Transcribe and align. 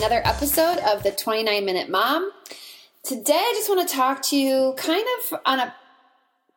another 0.00 0.22
episode 0.24 0.78
of 0.78 1.02
the 1.02 1.10
29 1.10 1.62
Minute 1.62 1.90
Mom. 1.90 2.30
Today, 3.02 3.34
I 3.34 3.52
just 3.54 3.68
want 3.68 3.86
to 3.86 3.94
talk 3.94 4.22
to 4.28 4.36
you 4.36 4.72
kind 4.78 5.04
of 5.18 5.38
on 5.44 5.58
a 5.58 5.74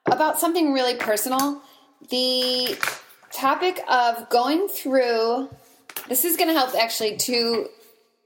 about 0.06 0.40
something 0.40 0.72
really 0.72 0.96
personal. 0.96 1.62
The 2.10 2.78
topic 3.34 3.82
of 3.90 4.30
going 4.30 4.70
through 4.70 5.50
this 6.08 6.24
is 6.24 6.38
going 6.38 6.48
to 6.48 6.54
help 6.54 6.74
actually 6.74 7.18
two 7.18 7.68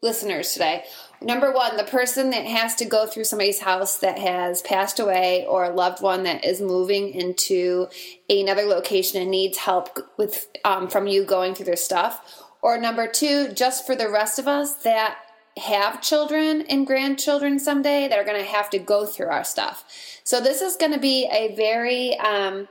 listeners 0.03 0.53
today. 0.53 0.83
Number 1.19 1.51
one, 1.51 1.77
the 1.77 1.83
person 1.83 2.29
that 2.29 2.45
has 2.45 2.75
to 2.75 2.85
go 2.85 3.07
through 3.07 3.23
somebody's 3.23 3.59
house 3.59 3.97
that 3.97 4.19
has 4.19 4.61
passed 4.61 4.99
away 4.99 5.47
or 5.47 5.63
a 5.63 5.73
loved 5.73 5.99
one 5.99 6.23
that 6.23 6.45
is 6.45 6.61
moving 6.61 7.09
into 7.09 7.87
another 8.29 8.65
location 8.65 9.19
and 9.19 9.31
needs 9.31 9.57
help 9.57 9.97
with 10.17 10.47
um, 10.63 10.87
from 10.87 11.07
you 11.07 11.25
going 11.25 11.55
through 11.55 11.65
their 11.65 11.75
stuff. 11.75 12.46
Or 12.61 12.79
number 12.79 13.07
two, 13.07 13.53
just 13.53 13.85
for 13.85 13.95
the 13.95 14.09
rest 14.09 14.39
of 14.39 14.47
us 14.47 14.75
that 14.83 15.17
have 15.57 16.01
children 16.01 16.63
and 16.69 16.85
grandchildren 16.85 17.59
someday 17.59 18.07
that 18.07 18.17
are 18.17 18.23
going 18.23 18.39
to 18.39 18.49
have 18.49 18.69
to 18.69 18.79
go 18.79 19.05
through 19.05 19.27
our 19.27 19.43
stuff. 19.43 19.83
So 20.23 20.39
this 20.39 20.61
is 20.61 20.75
going 20.75 20.93
to 20.93 20.99
be 20.99 21.27
a 21.31 21.55
very 21.55 22.17
um, 22.19 22.67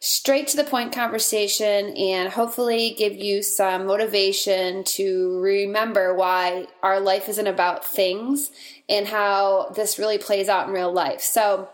straight 0.00 0.48
to 0.48 0.56
the 0.56 0.64
point 0.64 0.92
conversation 0.92 1.96
and 1.96 2.32
hopefully 2.32 2.94
give 2.98 3.14
you 3.14 3.42
some 3.42 3.86
motivation 3.86 4.84
to 4.84 5.38
remember 5.40 6.14
why 6.14 6.66
our 6.82 7.00
life 7.00 7.28
isn't 7.28 7.46
about 7.46 7.84
things 7.84 8.50
and 8.88 9.06
how 9.06 9.72
this 9.74 9.98
really 9.98 10.18
plays 10.18 10.48
out 10.48 10.68
in 10.68 10.74
real 10.74 10.92
life. 10.92 11.20
So, 11.20 11.68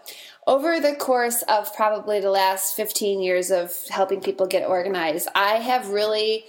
over 0.47 0.81
the 0.81 0.95
course 0.95 1.43
of 1.43 1.75
probably 1.75 2.19
the 2.19 2.31
last 2.31 2.75
15 2.75 3.21
years 3.21 3.51
of 3.51 3.73
helping 3.89 4.21
people 4.21 4.47
get 4.47 4.67
organized, 4.67 5.29
I 5.35 5.57
have 5.57 5.91
really 5.91 6.45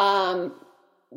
um, 0.00 0.54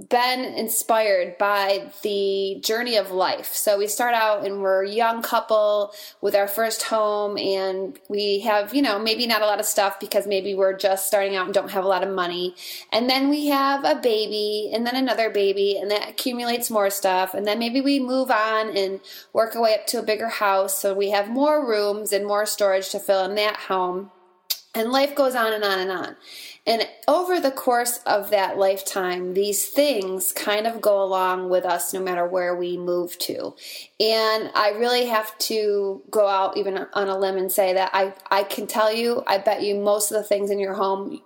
been 0.09 0.39
inspired 0.43 1.37
by 1.37 1.91
the 2.01 2.59
journey 2.63 2.97
of 2.97 3.11
life. 3.11 3.53
So 3.53 3.77
we 3.77 3.85
start 3.85 4.15
out 4.15 4.43
and 4.43 4.59
we're 4.59 4.85
a 4.85 4.89
young 4.89 5.21
couple 5.21 5.93
with 6.19 6.35
our 6.35 6.47
first 6.47 6.81
home 6.81 7.37
and 7.37 7.99
we 8.09 8.39
have, 8.39 8.73
you 8.73 8.81
know, 8.81 8.97
maybe 8.97 9.27
not 9.27 9.43
a 9.43 9.45
lot 9.45 9.59
of 9.59 9.67
stuff 9.67 9.99
because 9.99 10.25
maybe 10.25 10.55
we're 10.55 10.75
just 10.75 11.05
starting 11.05 11.35
out 11.35 11.45
and 11.45 11.53
don't 11.53 11.69
have 11.71 11.85
a 11.85 11.87
lot 11.87 12.01
of 12.01 12.13
money. 12.13 12.55
And 12.91 13.07
then 13.07 13.29
we 13.29 13.47
have 13.47 13.85
a 13.85 14.01
baby 14.01 14.71
and 14.73 14.85
then 14.85 14.95
another 14.95 15.29
baby 15.29 15.77
and 15.79 15.91
that 15.91 16.09
accumulates 16.09 16.71
more 16.71 16.89
stuff. 16.89 17.35
And 17.35 17.45
then 17.45 17.59
maybe 17.59 17.79
we 17.79 17.99
move 17.99 18.31
on 18.31 18.75
and 18.75 18.99
work 19.31 19.55
our 19.55 19.61
way 19.61 19.75
up 19.75 19.85
to 19.87 19.99
a 19.99 20.03
bigger 20.03 20.29
house. 20.29 20.81
So 20.81 20.95
we 20.95 21.11
have 21.11 21.29
more 21.29 21.65
rooms 21.65 22.11
and 22.11 22.25
more 22.25 22.47
storage 22.47 22.89
to 22.89 22.99
fill 22.99 23.25
in 23.25 23.35
that 23.35 23.57
home. 23.57 24.09
And 24.75 24.91
life 24.91 25.13
goes 25.13 25.35
on 25.35 25.53
and 25.53 25.63
on 25.63 25.79
and 25.79 25.91
on. 25.91 26.15
And 26.65 26.87
over 27.09 27.41
the 27.41 27.51
course 27.51 27.99
of 28.05 28.29
that 28.29 28.57
lifetime, 28.57 29.33
these 29.33 29.67
things 29.67 30.31
kind 30.31 30.65
of 30.65 30.79
go 30.79 31.03
along 31.03 31.49
with 31.49 31.65
us 31.65 31.93
no 31.93 32.01
matter 32.01 32.25
where 32.25 32.55
we 32.55 32.77
move 32.77 33.17
to. 33.19 33.53
And 33.99 34.49
I 34.55 34.73
really 34.77 35.07
have 35.07 35.37
to 35.39 36.01
go 36.09 36.27
out 36.27 36.55
even 36.55 36.77
on 36.93 37.09
a 37.09 37.17
limb 37.17 37.37
and 37.37 37.51
say 37.51 37.73
that 37.73 37.91
I, 37.93 38.13
I 38.31 38.43
can 38.43 38.65
tell 38.67 38.93
you, 38.93 39.23
I 39.27 39.39
bet 39.39 39.63
you 39.63 39.75
most 39.75 40.11
of 40.11 40.15
the 40.15 40.23
things 40.23 40.51
in 40.51 40.59
your 40.59 40.75
home 40.75 41.21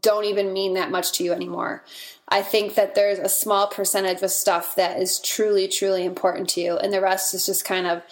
don't 0.00 0.24
even 0.24 0.52
mean 0.52 0.74
that 0.74 0.90
much 0.90 1.12
to 1.12 1.24
you 1.24 1.32
anymore. 1.32 1.84
I 2.28 2.42
think 2.42 2.74
that 2.74 2.94
there's 2.94 3.18
a 3.18 3.28
small 3.28 3.66
percentage 3.66 4.22
of 4.22 4.30
stuff 4.30 4.74
that 4.76 4.98
is 4.98 5.20
truly, 5.20 5.68
truly 5.68 6.04
important 6.04 6.48
to 6.50 6.60
you, 6.60 6.78
and 6.78 6.92
the 6.92 7.00
rest 7.00 7.34
is 7.34 7.44
just 7.44 7.64
kind 7.64 7.86
of 7.86 8.02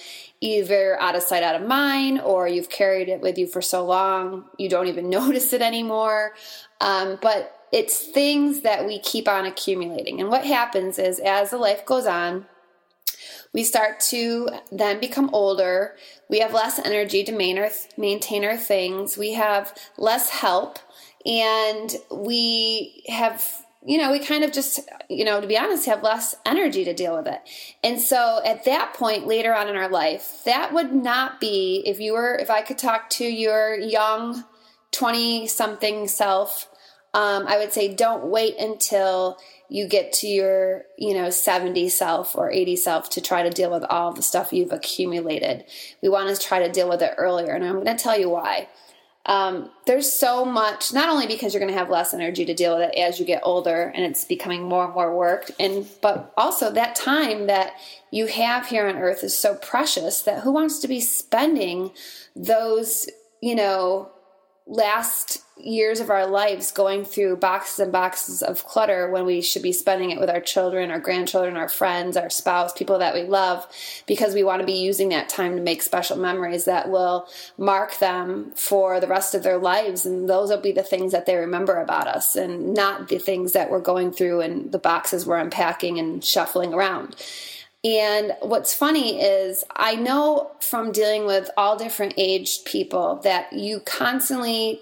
either 0.41 1.01
out 1.01 1.17
of 1.17 1.23
sight, 1.23 1.43
out 1.43 1.61
of 1.61 1.67
mind, 1.67 2.21
or 2.21 2.49
you've 2.49 2.71
carried 2.71 3.09
it 3.09 3.21
with 3.21 3.37
you 3.37 3.47
for 3.47 3.61
so 3.61 3.85
long 3.85 4.45
you 4.59 4.69
don't 4.69 4.87
even 4.87 5.11
notice 5.11 5.53
it 5.53 5.63
anymore. 5.63 6.33
Um, 6.81 7.19
but 7.21 7.57
it's 7.73 8.07
things 8.07 8.63
that 8.63 8.87
we 8.87 8.99
keep 9.01 9.29
on 9.29 9.47
accumulating. 9.47 10.21
And 10.21 10.29
what 10.29 10.45
happens 10.45 10.99
is 10.99 11.21
as 11.21 11.51
the 11.51 11.59
life 11.59 11.85
goes 11.85 12.07
on, 12.07 12.47
we 13.53 13.65
start 13.65 14.01
to 14.11 14.49
then 14.71 15.01
become 15.01 15.31
older. 15.33 15.97
We 16.29 16.39
have 16.41 16.53
less 16.53 16.79
energy 16.79 17.25
to 17.25 17.33
maintain 17.33 18.45
our 18.45 18.57
things. 18.57 19.19
We 19.19 19.33
have 19.33 19.77
less 19.99 20.31
help. 20.31 20.79
And 21.27 21.95
we 22.11 23.05
have 23.09 23.45
you 23.85 23.97
know, 23.97 24.13
we 24.13 24.19
kind 24.19 24.45
of 24.45 24.53
just, 24.53 24.81
you 25.09 25.25
know, 25.25 25.41
to 25.41 25.47
be 25.47 25.57
honest, 25.57 25.87
have 25.87 26.03
less 26.03 26.35
energy 26.45 26.85
to 26.85 26.93
deal 26.93 27.17
with 27.17 27.27
it. 27.27 27.41
And 27.83 27.99
so 27.99 28.41
at 28.45 28.65
that 28.65 28.93
point 28.93 29.27
later 29.27 29.55
on 29.55 29.69
in 29.69 29.77
our 29.77 29.89
life, 29.89 30.43
that 30.45 30.75
would 30.75 30.93
not 30.93 31.41
be, 31.41 31.83
if 31.87 31.99
you 31.99 32.13
were, 32.13 32.35
if 32.35 32.51
I 32.51 32.61
could 32.61 32.79
talk 32.79 33.09
to 33.11 33.25
your 33.25 33.79
young 33.79 34.45
20 34.93 35.47
something 35.47 36.09
self, 36.09 36.69
um, 37.15 37.47
I 37.47 37.57
would 37.57 37.73
say 37.73 37.93
don't 37.93 38.27
wait 38.27 38.57
until 38.59 39.39
you 39.71 39.89
get 39.89 40.13
to 40.15 40.27
your, 40.27 40.83
you 40.99 41.15
know, 41.15 41.31
70 41.31 41.89
self 41.89 42.37
or 42.37 42.51
80 42.51 42.77
self 42.77 43.11
to 43.11 43.21
try 43.21 43.43
to 43.43 43.51
deal 43.51 43.71
with 43.71 43.85
all 43.85 44.13
the 44.13 44.23
stuff 44.23 44.53
you've 44.53 44.73
accumulated. 44.73 45.65
We 46.03 46.11
want 46.11 46.35
to 46.37 46.41
try 46.41 46.59
to 46.67 46.71
deal 46.71 46.89
with 46.89 47.01
it 47.01 47.15
earlier. 47.17 47.53
And 47.53 47.65
I'm 47.65 47.83
going 47.83 47.97
to 47.97 48.03
tell 48.03 48.19
you 48.19 48.29
why 48.29 48.69
um, 49.27 49.71
there's 49.87 50.11
so 50.11 50.45
much 50.45 50.95
not 50.95 51.11
only 51.11 51.27
because 51.27 51.53
you're 51.53 51.61
going 51.61 51.73
to 51.73 51.79
have 51.79 51.91
less 51.91 52.15
energy 52.15 52.45
to 52.47 52.55
deal 52.55 52.79
with 52.79 52.91
it 52.91 52.99
as 52.99 53.21
you 53.21 53.27
get 53.27 53.43
older 53.45 53.93
and 53.95 54.05
it's 54.05 54.25
becoming 54.25 54.63
more 54.63 54.87
and 54.87 54.95
more 54.95 55.15
work 55.15 55.51
and 55.61 55.87
but 56.01 56.33
also 56.37 56.73
that 56.73 56.97
time 56.97 57.47
that 57.47 57.75
you 58.11 58.27
have 58.27 58.67
here 58.67 58.89
on 58.89 58.97
earth 58.97 59.23
is 59.23 59.37
so 59.37 59.55
precious 59.57 60.23
that 60.23 60.43
who 60.43 60.51
wants 60.51 60.79
to 60.79 60.89
be 60.89 61.01
spending 61.01 61.91
those 62.35 63.09
you 63.43 63.55
know 63.55 64.11
last 64.71 65.43
years 65.59 66.01
of 66.01 66.11
our 66.11 66.27
lives 66.27 66.73
going 66.73 67.05
through 67.05 67.37
boxes 67.37 67.81
and 67.81 67.93
boxes 67.93 68.41
of 68.41 68.65
clutter 68.65 69.11
when 69.11 69.27
we 69.27 69.43
should 69.43 69.63
be 69.63 69.73
spending 69.73 70.11
it 70.11 70.19
with 70.19 70.31
our 70.31 70.41
children, 70.41 70.91
our 70.91 71.01
grandchildren, 71.01 71.57
our 71.57 71.69
friends, 71.69 72.17
our 72.17 72.31
spouse, 72.31 72.73
people 72.73 72.99
that 72.99 73.13
we 73.13 73.25
love, 73.25 73.67
because 74.07 74.33
we 74.33 74.45
want 74.45 74.61
to 74.61 74.67
be 74.67 74.81
using 74.81 75.11
that 75.11 75.29
time 75.29 75.57
to 75.57 75.63
make 75.63 75.83
special 75.83 76.17
memories 76.17 76.65
that 76.65 76.89
will 76.89 77.29
mark 77.59 77.99
them 77.99 78.53
for 78.55 79.01
the 79.01 79.09
rest 79.09 79.35
of 79.35 79.43
their 79.43 79.59
lives. 79.59 80.07
And 80.07 80.31
those 80.31 80.51
will 80.51 80.61
be 80.61 80.73
the 80.73 80.83
things 80.83 81.13
that 81.13 81.27
they 81.27 81.37
remember 81.37 81.79
about 81.79 82.07
us 82.07 82.37
and 82.37 82.73
not 82.73 83.09
the 83.09 83.19
things 83.19 83.53
that 83.53 83.71
we're 83.71 83.81
going 83.81 84.13
through 84.13 84.41
and 84.41 84.73
the 84.73 84.79
boxes 84.79 85.27
we're 85.27 85.39
unpacking 85.39 85.99
and 85.99 86.25
shuffling 86.25 86.73
around. 86.73 87.17
And 87.83 88.37
what's 88.41 88.75
funny 88.75 89.21
is, 89.23 89.65
I 89.75 89.95
know 89.95 90.53
from 90.61 90.93
dealing 90.93 91.25
with 91.25 91.51
all 91.57 91.79
different 91.79 92.15
aged 92.19 92.67
people 92.67 93.17
that 93.23 93.53
you 93.53 93.81
constantly 93.81 94.81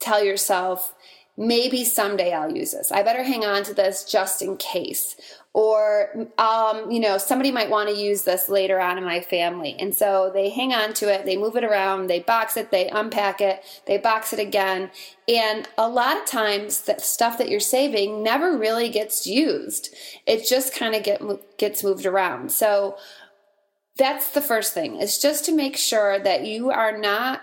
tell 0.00 0.22
yourself, 0.24 0.94
maybe 1.36 1.84
someday 1.84 2.32
I'll 2.32 2.54
use 2.54 2.72
this. 2.72 2.92
I 2.92 3.02
better 3.02 3.22
hang 3.22 3.44
on 3.44 3.62
to 3.64 3.74
this 3.74 4.04
just 4.04 4.42
in 4.42 4.56
case. 4.56 5.16
Or, 5.54 6.28
um, 6.38 6.90
you 6.90 6.98
know, 6.98 7.18
somebody 7.18 7.52
might 7.52 7.68
want 7.68 7.90
to 7.90 7.94
use 7.94 8.22
this 8.22 8.48
later 8.48 8.80
on 8.80 8.96
in 8.96 9.04
my 9.04 9.20
family. 9.20 9.76
And 9.78 9.94
so 9.94 10.30
they 10.32 10.48
hang 10.48 10.72
on 10.72 10.94
to 10.94 11.12
it, 11.12 11.26
they 11.26 11.36
move 11.36 11.56
it 11.56 11.64
around, 11.64 12.06
they 12.06 12.20
box 12.20 12.56
it, 12.56 12.70
they 12.70 12.88
unpack 12.88 13.42
it, 13.42 13.62
they 13.86 13.98
box 13.98 14.32
it 14.32 14.38
again. 14.38 14.90
And 15.28 15.68
a 15.76 15.88
lot 15.88 16.16
of 16.16 16.24
times, 16.24 16.82
the 16.82 16.98
stuff 16.98 17.36
that 17.36 17.50
you're 17.50 17.60
saving 17.60 18.22
never 18.22 18.56
really 18.56 18.88
gets 18.88 19.26
used. 19.26 19.94
It 20.26 20.46
just 20.48 20.74
kind 20.74 20.94
of 20.94 21.02
get, 21.02 21.20
gets 21.58 21.84
moved 21.84 22.06
around. 22.06 22.50
So 22.50 22.96
that's 23.98 24.30
the 24.30 24.40
first 24.40 24.72
thing, 24.72 24.96
is 24.96 25.18
just 25.18 25.44
to 25.44 25.54
make 25.54 25.76
sure 25.76 26.18
that 26.18 26.46
you 26.46 26.70
are 26.70 26.96
not 26.96 27.42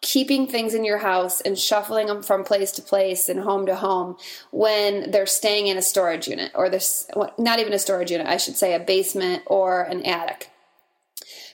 keeping 0.00 0.46
things 0.46 0.74
in 0.74 0.84
your 0.84 0.98
house 0.98 1.40
and 1.40 1.58
shuffling 1.58 2.06
them 2.06 2.22
from 2.22 2.44
place 2.44 2.70
to 2.72 2.82
place 2.82 3.28
and 3.28 3.40
home 3.40 3.66
to 3.66 3.74
home 3.74 4.16
when 4.52 5.10
they're 5.10 5.26
staying 5.26 5.66
in 5.66 5.76
a 5.76 5.82
storage 5.82 6.28
unit 6.28 6.52
or 6.54 6.68
this 6.68 7.08
not 7.36 7.58
even 7.58 7.72
a 7.72 7.78
storage 7.78 8.10
unit 8.10 8.26
I 8.26 8.36
should 8.36 8.56
say 8.56 8.74
a 8.74 8.80
basement 8.80 9.42
or 9.46 9.82
an 9.82 10.02
attic. 10.04 10.50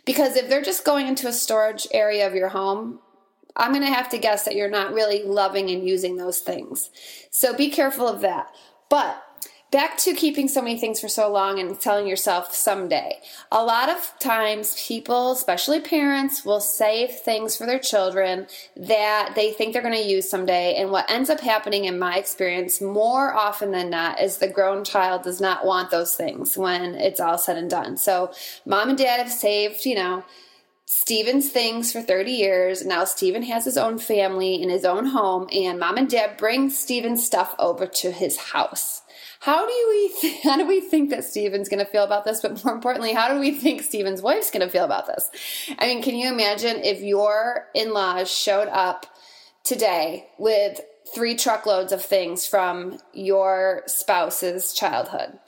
Because 0.05 0.37
if 0.37 0.50
they're 0.50 0.61
just 0.61 0.85
going 0.85 1.06
into 1.06 1.26
a 1.26 1.32
storage 1.32 1.87
area 1.93 2.26
of 2.26 2.35
your 2.35 2.50
home 2.50 3.00
I'm 3.56 3.73
going 3.73 3.87
to 3.87 3.93
have 3.93 4.08
to 4.11 4.19
guess 4.19 4.44
that 4.44 4.56
you're 4.56 4.69
not 4.69 4.93
really 4.93 5.23
loving 5.23 5.70
and 5.70 5.87
using 5.87 6.17
those 6.17 6.40
things. 6.40 6.90
So 7.31 7.56
be 7.56 7.70
careful 7.70 8.08
of 8.08 8.20
that. 8.23 8.50
But 8.90 9.24
back 9.75 9.99
to 9.99 10.15
keeping 10.15 10.47
so 10.47 10.62
many 10.62 10.79
things 10.79 11.00
for 11.00 11.09
so 11.09 11.29
long 11.29 11.59
and 11.59 11.81
telling 11.81 12.06
yourself 12.06 12.55
someday. 12.55 13.19
A 13.50 13.65
lot 13.65 13.88
of 13.88 14.15
times, 14.21 14.81
people, 14.87 15.32
especially 15.32 15.81
parents, 15.81 16.44
will 16.44 16.61
save 16.61 17.11
things 17.11 17.56
for 17.56 17.67
their 17.67 17.81
children 17.81 18.47
that 18.76 19.32
they 19.35 19.50
think 19.50 19.73
they're 19.73 19.82
going 19.82 20.00
to 20.00 20.09
use 20.09 20.31
someday. 20.31 20.76
And 20.76 20.93
what 20.93 21.11
ends 21.11 21.29
up 21.29 21.41
happening, 21.41 21.87
in 21.87 21.99
my 21.99 22.19
experience, 22.19 22.81
more 22.81 23.35
often 23.35 23.73
than 23.73 23.91
not, 23.91 24.21
is 24.21 24.38
the 24.38 24.47
grown 24.47 24.85
child 24.85 25.25
does 25.25 25.41
not 25.41 25.67
want 25.67 25.91
those 25.91 26.15
things 26.15 26.56
when 26.56 26.94
it's 26.94 27.19
all 27.19 27.37
said 27.37 27.59
and 27.59 27.69
done. 27.69 27.97
So, 27.97 28.32
mom 28.65 28.91
and 28.91 28.99
dad 28.99 29.19
have 29.19 29.32
saved, 29.32 29.85
you 29.87 29.97
know, 29.97 30.23
Steven's 30.87 31.50
things 31.50 31.91
for 31.91 32.00
30 32.00 32.31
years. 32.31 32.87
Now 32.87 33.05
Steven 33.05 33.43
has 33.43 33.65
his 33.65 33.76
own 33.76 33.99
family 33.99 34.62
in 34.62 34.69
his 34.69 34.85
own 34.85 35.06
home, 35.06 35.49
and 35.50 35.81
mom 35.81 35.97
and 35.97 36.09
dad 36.09 36.37
bring 36.37 36.71
Steven's 36.71 37.26
stuff 37.26 37.56
over 37.59 37.87
to 37.87 38.12
his 38.12 38.37
house. 38.37 39.00
How 39.44 39.67
do 39.67 39.87
we 39.91 40.08
th- 40.20 40.43
how 40.43 40.56
do 40.56 40.67
we 40.67 40.81
think 40.81 41.11
that 41.11 41.23
Steven's 41.23 41.69
going 41.69 41.85
to 41.85 41.91
feel 41.91 42.02
about 42.02 42.25
this? 42.25 42.41
But 42.41 42.64
more 42.64 42.73
importantly, 42.73 43.12
how 43.12 43.29
do 43.29 43.38
we 43.38 43.50
think 43.50 43.82
Steven's 43.82 44.23
wife's 44.23 44.50
going 44.50 44.67
to 44.67 44.70
feel 44.70 44.87
about 44.87 45.06
this? 45.06 45.31
I 45.79 45.87
mean, 45.87 46.02
can 46.02 46.17
you 46.17 46.32
imagine 46.32 46.79
if 46.79 47.02
your 47.02 47.67
in-laws 47.75 48.31
showed 48.31 48.69
up 48.69 49.05
today 49.62 50.29
with 50.38 50.81
three 51.14 51.37
truckloads 51.37 51.93
of 51.93 52.02
things 52.02 52.46
from 52.46 52.99
your 53.12 53.82
spouse's 53.87 54.73
childhood? 54.73 55.38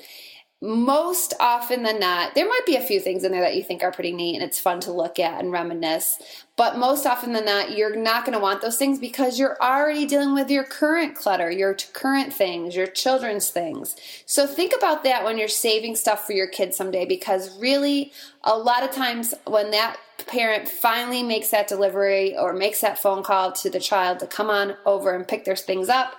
Most 0.63 1.35
often 1.39 1.83
than 1.83 2.01
not, 2.01 2.35
there 2.35 2.49
might 2.49 2.65
be 2.65 2.77
a 2.77 2.83
few 2.83 2.99
things 2.99 3.25
in 3.25 3.33
there 3.33 3.43
that 3.43 3.57
you 3.57 3.63
think 3.63 3.83
are 3.83 3.93
pretty 3.93 4.13
neat 4.13 4.37
and 4.37 4.43
it's 4.43 4.59
fun 4.59 4.81
to 4.81 4.93
look 4.93 5.19
at 5.19 5.39
and 5.39 5.53
reminisce. 5.53 6.19
But 6.57 6.79
most 6.79 7.05
often 7.05 7.35
than 7.35 7.45
not, 7.45 7.77
you're 7.77 7.95
not 7.95 8.25
going 8.25 8.33
to 8.33 8.43
want 8.43 8.63
those 8.63 8.79
things 8.79 8.99
because 8.99 9.39
you're 9.39 9.61
already 9.61 10.07
dealing 10.07 10.33
with 10.33 10.51
your 10.51 10.65
current 10.65 11.15
clutter, 11.15 11.51
your 11.51 11.75
current 11.93 12.33
things, 12.33 12.75
your 12.75 12.87
children's 12.87 13.51
things. 13.51 13.97
So 14.25 14.47
think 14.47 14.73
about 14.75 15.05
that 15.05 15.25
when 15.25 15.37
you're 15.37 15.49
saving 15.49 15.95
stuff 15.95 16.27
for 16.27 16.33
your 16.33 16.49
kids 16.49 16.75
someday 16.75 17.05
because 17.05 17.61
really, 17.61 18.13
a 18.43 18.57
lot 18.57 18.83
of 18.83 18.93
times 18.93 19.35
when 19.47 19.73
that 19.73 19.99
parent 20.27 20.69
finally 20.69 21.23
makes 21.23 21.51
that 21.51 21.69
delivery 21.69 22.37
or 22.39 22.55
makes 22.55 22.81
that 22.81 22.99
phone 22.99 23.23
call 23.23 23.53
to 23.53 23.69
the 23.69 23.81
child 23.81 24.21
to 24.21 24.27
come 24.27 24.49
on 24.49 24.75
over 24.87 25.15
and 25.15 25.29
pick 25.29 25.45
their 25.45 25.57
things 25.57 25.91
up, 25.91 26.15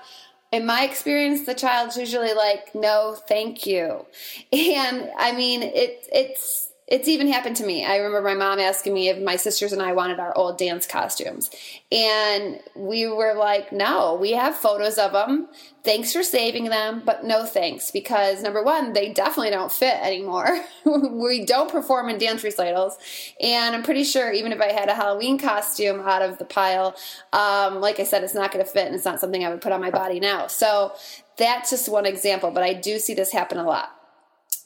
in 0.51 0.65
my 0.65 0.83
experience, 0.83 1.45
the 1.45 1.53
child's 1.53 1.97
usually 1.97 2.33
like, 2.33 2.73
"No, 2.73 3.15
thank 3.27 3.65
you," 3.65 4.05
and 4.53 5.11
I 5.17 5.31
mean, 5.33 5.63
it 5.63 6.07
it's 6.11 6.66
it's 6.87 7.09
even 7.09 7.27
happened 7.27 7.57
to 7.57 7.65
me. 7.65 7.83
I 7.83 7.97
remember 7.97 8.21
my 8.21 8.33
mom 8.33 8.59
asking 8.59 8.93
me 8.93 9.09
if 9.09 9.21
my 9.21 9.35
sisters 9.35 9.73
and 9.73 9.81
I 9.81 9.91
wanted 9.91 10.21
our 10.21 10.35
old 10.37 10.57
dance 10.57 10.87
costumes. 10.87 11.49
And 11.91 12.61
we 12.75 13.07
were 13.07 13.33
like, 13.33 13.73
no, 13.73 14.15
we 14.15 14.31
have 14.31 14.55
photos 14.55 14.97
of 14.97 15.11
them. 15.11 15.49
Thanks 15.83 16.13
for 16.13 16.23
saving 16.23 16.65
them, 16.65 17.03
but 17.05 17.25
no 17.25 17.45
thanks. 17.45 17.91
Because 17.91 18.41
number 18.41 18.63
one, 18.63 18.93
they 18.93 19.11
definitely 19.11 19.49
don't 19.49 19.71
fit 19.71 19.97
anymore. 20.01 20.61
we 20.85 21.45
don't 21.45 21.69
perform 21.69 22.07
in 22.07 22.19
dance 22.19 22.41
recitals. 22.41 22.97
And 23.41 23.75
I'm 23.75 23.83
pretty 23.83 24.05
sure 24.05 24.31
even 24.31 24.53
if 24.53 24.61
I 24.61 24.71
had 24.71 24.87
a 24.87 24.95
Halloween 24.95 25.37
costume 25.37 25.99
out 25.99 26.21
of 26.21 26.37
the 26.37 26.45
pile, 26.45 26.95
um, 27.33 27.81
like 27.81 27.99
I 27.99 28.03
said, 28.03 28.23
it's 28.23 28.33
not 28.33 28.53
going 28.53 28.63
to 28.63 28.71
fit 28.71 28.85
and 28.85 28.95
it's 28.95 29.05
not 29.05 29.19
something 29.19 29.43
I 29.43 29.49
would 29.49 29.61
put 29.61 29.73
on 29.73 29.81
my 29.81 29.91
body 29.91 30.21
now. 30.21 30.47
So 30.47 30.93
that's 31.37 31.69
just 31.69 31.89
one 31.89 32.05
example, 32.05 32.51
but 32.51 32.63
I 32.63 32.73
do 32.73 32.97
see 32.97 33.13
this 33.13 33.33
happen 33.33 33.57
a 33.57 33.65
lot. 33.65 33.91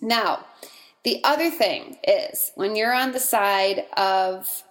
Now, 0.01 0.45
the 1.03 1.23
other 1.23 1.49
thing 1.49 1.97
is 2.03 2.51
when 2.55 2.75
you're 2.75 2.93
on 2.93 3.11
the 3.11 3.19
side 3.19 3.85
of 3.97 4.63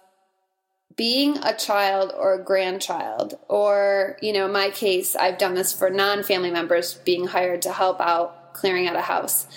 being 0.95 1.37
a 1.43 1.55
child 1.55 2.13
or 2.17 2.33
a 2.33 2.43
grandchild, 2.43 3.35
or, 3.49 4.17
you 4.21 4.33
know, 4.33 4.47
my 4.47 4.69
case, 4.69 5.15
I've 5.15 5.37
done 5.37 5.55
this 5.55 5.73
for 5.73 5.89
non 5.89 6.23
family 6.23 6.51
members 6.51 6.95
being 7.05 7.27
hired 7.27 7.61
to 7.63 7.71
help 7.71 7.99
out 7.99 8.53
clearing 8.53 8.87
out 8.87 8.95
a 8.95 9.01
house. 9.01 9.47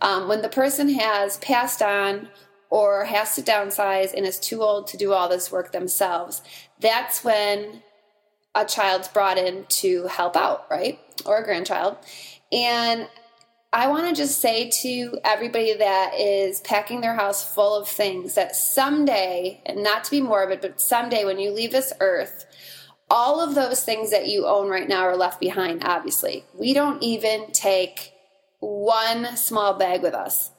Um, 0.00 0.28
when 0.28 0.42
the 0.42 0.48
person 0.48 0.88
has 0.90 1.38
passed 1.38 1.82
on 1.82 2.28
or 2.70 3.04
has 3.04 3.34
to 3.36 3.42
downsize 3.42 4.12
and 4.14 4.26
is 4.26 4.38
too 4.38 4.62
old 4.62 4.86
to 4.88 4.96
do 4.96 5.12
all 5.12 5.28
this 5.28 5.50
work 5.52 5.72
themselves, 5.72 6.42
that's 6.80 7.24
when 7.24 7.82
a 8.54 8.64
child's 8.64 9.08
brought 9.08 9.38
in 9.38 9.64
to 9.68 10.06
help 10.06 10.36
out, 10.36 10.66
right? 10.70 10.98
Or 11.24 11.38
a 11.38 11.44
grandchild. 11.44 11.96
And 12.52 13.08
I 13.74 13.88
want 13.88 14.06
to 14.06 14.14
just 14.14 14.40
say 14.40 14.70
to 14.82 15.18
everybody 15.24 15.74
that 15.74 16.14
is 16.14 16.60
packing 16.60 17.00
their 17.00 17.16
house 17.16 17.52
full 17.52 17.74
of 17.74 17.88
things 17.88 18.36
that 18.36 18.54
someday, 18.54 19.60
and 19.66 19.82
not 19.82 20.04
to 20.04 20.12
be 20.12 20.20
morbid, 20.20 20.60
but 20.60 20.80
someday 20.80 21.24
when 21.24 21.40
you 21.40 21.50
leave 21.50 21.72
this 21.72 21.92
earth, 21.98 22.46
all 23.10 23.40
of 23.40 23.56
those 23.56 23.82
things 23.82 24.12
that 24.12 24.28
you 24.28 24.46
own 24.46 24.68
right 24.68 24.88
now 24.88 25.02
are 25.02 25.16
left 25.16 25.40
behind, 25.40 25.82
obviously. 25.84 26.44
We 26.56 26.72
don't 26.72 27.02
even 27.02 27.50
take 27.50 28.12
one 28.60 29.36
small 29.36 29.74
bag 29.74 30.02
with 30.02 30.14
us, 30.14 30.52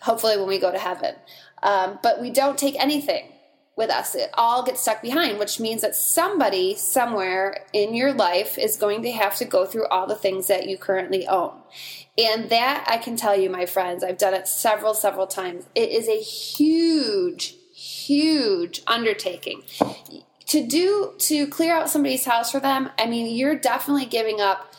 hopefully, 0.00 0.38
when 0.38 0.48
we 0.48 0.58
go 0.58 0.72
to 0.72 0.78
heaven. 0.78 1.16
Um, 1.62 1.98
but 2.02 2.18
we 2.18 2.30
don't 2.30 2.56
take 2.56 2.82
anything 2.82 3.28
with 3.76 3.90
us. 3.90 4.14
It 4.14 4.30
all 4.34 4.62
gets 4.62 4.82
stuck 4.82 5.02
behind, 5.02 5.38
which 5.38 5.58
means 5.58 5.82
that 5.82 5.96
somebody 5.96 6.74
somewhere 6.74 7.64
in 7.72 7.94
your 7.94 8.12
life 8.12 8.56
is 8.56 8.76
going 8.76 9.02
to 9.02 9.12
have 9.12 9.36
to 9.36 9.44
go 9.44 9.66
through 9.66 9.86
all 9.88 10.06
the 10.06 10.14
things 10.14 10.46
that 10.46 10.68
you 10.68 10.78
currently 10.78 11.26
own. 11.26 11.52
And 12.16 12.48
that 12.50 12.84
I 12.88 12.98
can 12.98 13.16
tell 13.16 13.36
you, 13.36 13.50
my 13.50 13.66
friends, 13.66 14.04
I've 14.04 14.18
done 14.18 14.34
it 14.34 14.46
several, 14.46 14.94
several 14.94 15.26
times. 15.26 15.66
It 15.74 15.90
is 15.90 16.08
a 16.08 16.20
huge, 16.20 17.56
huge 17.74 18.82
undertaking. 18.86 19.62
To 20.46 20.64
do, 20.64 21.14
to 21.18 21.48
clear 21.48 21.74
out 21.74 21.90
somebody's 21.90 22.26
house 22.26 22.52
for 22.52 22.60
them, 22.60 22.90
I 22.96 23.06
mean, 23.06 23.34
you're 23.34 23.56
definitely 23.56 24.06
giving 24.06 24.40
up 24.40 24.72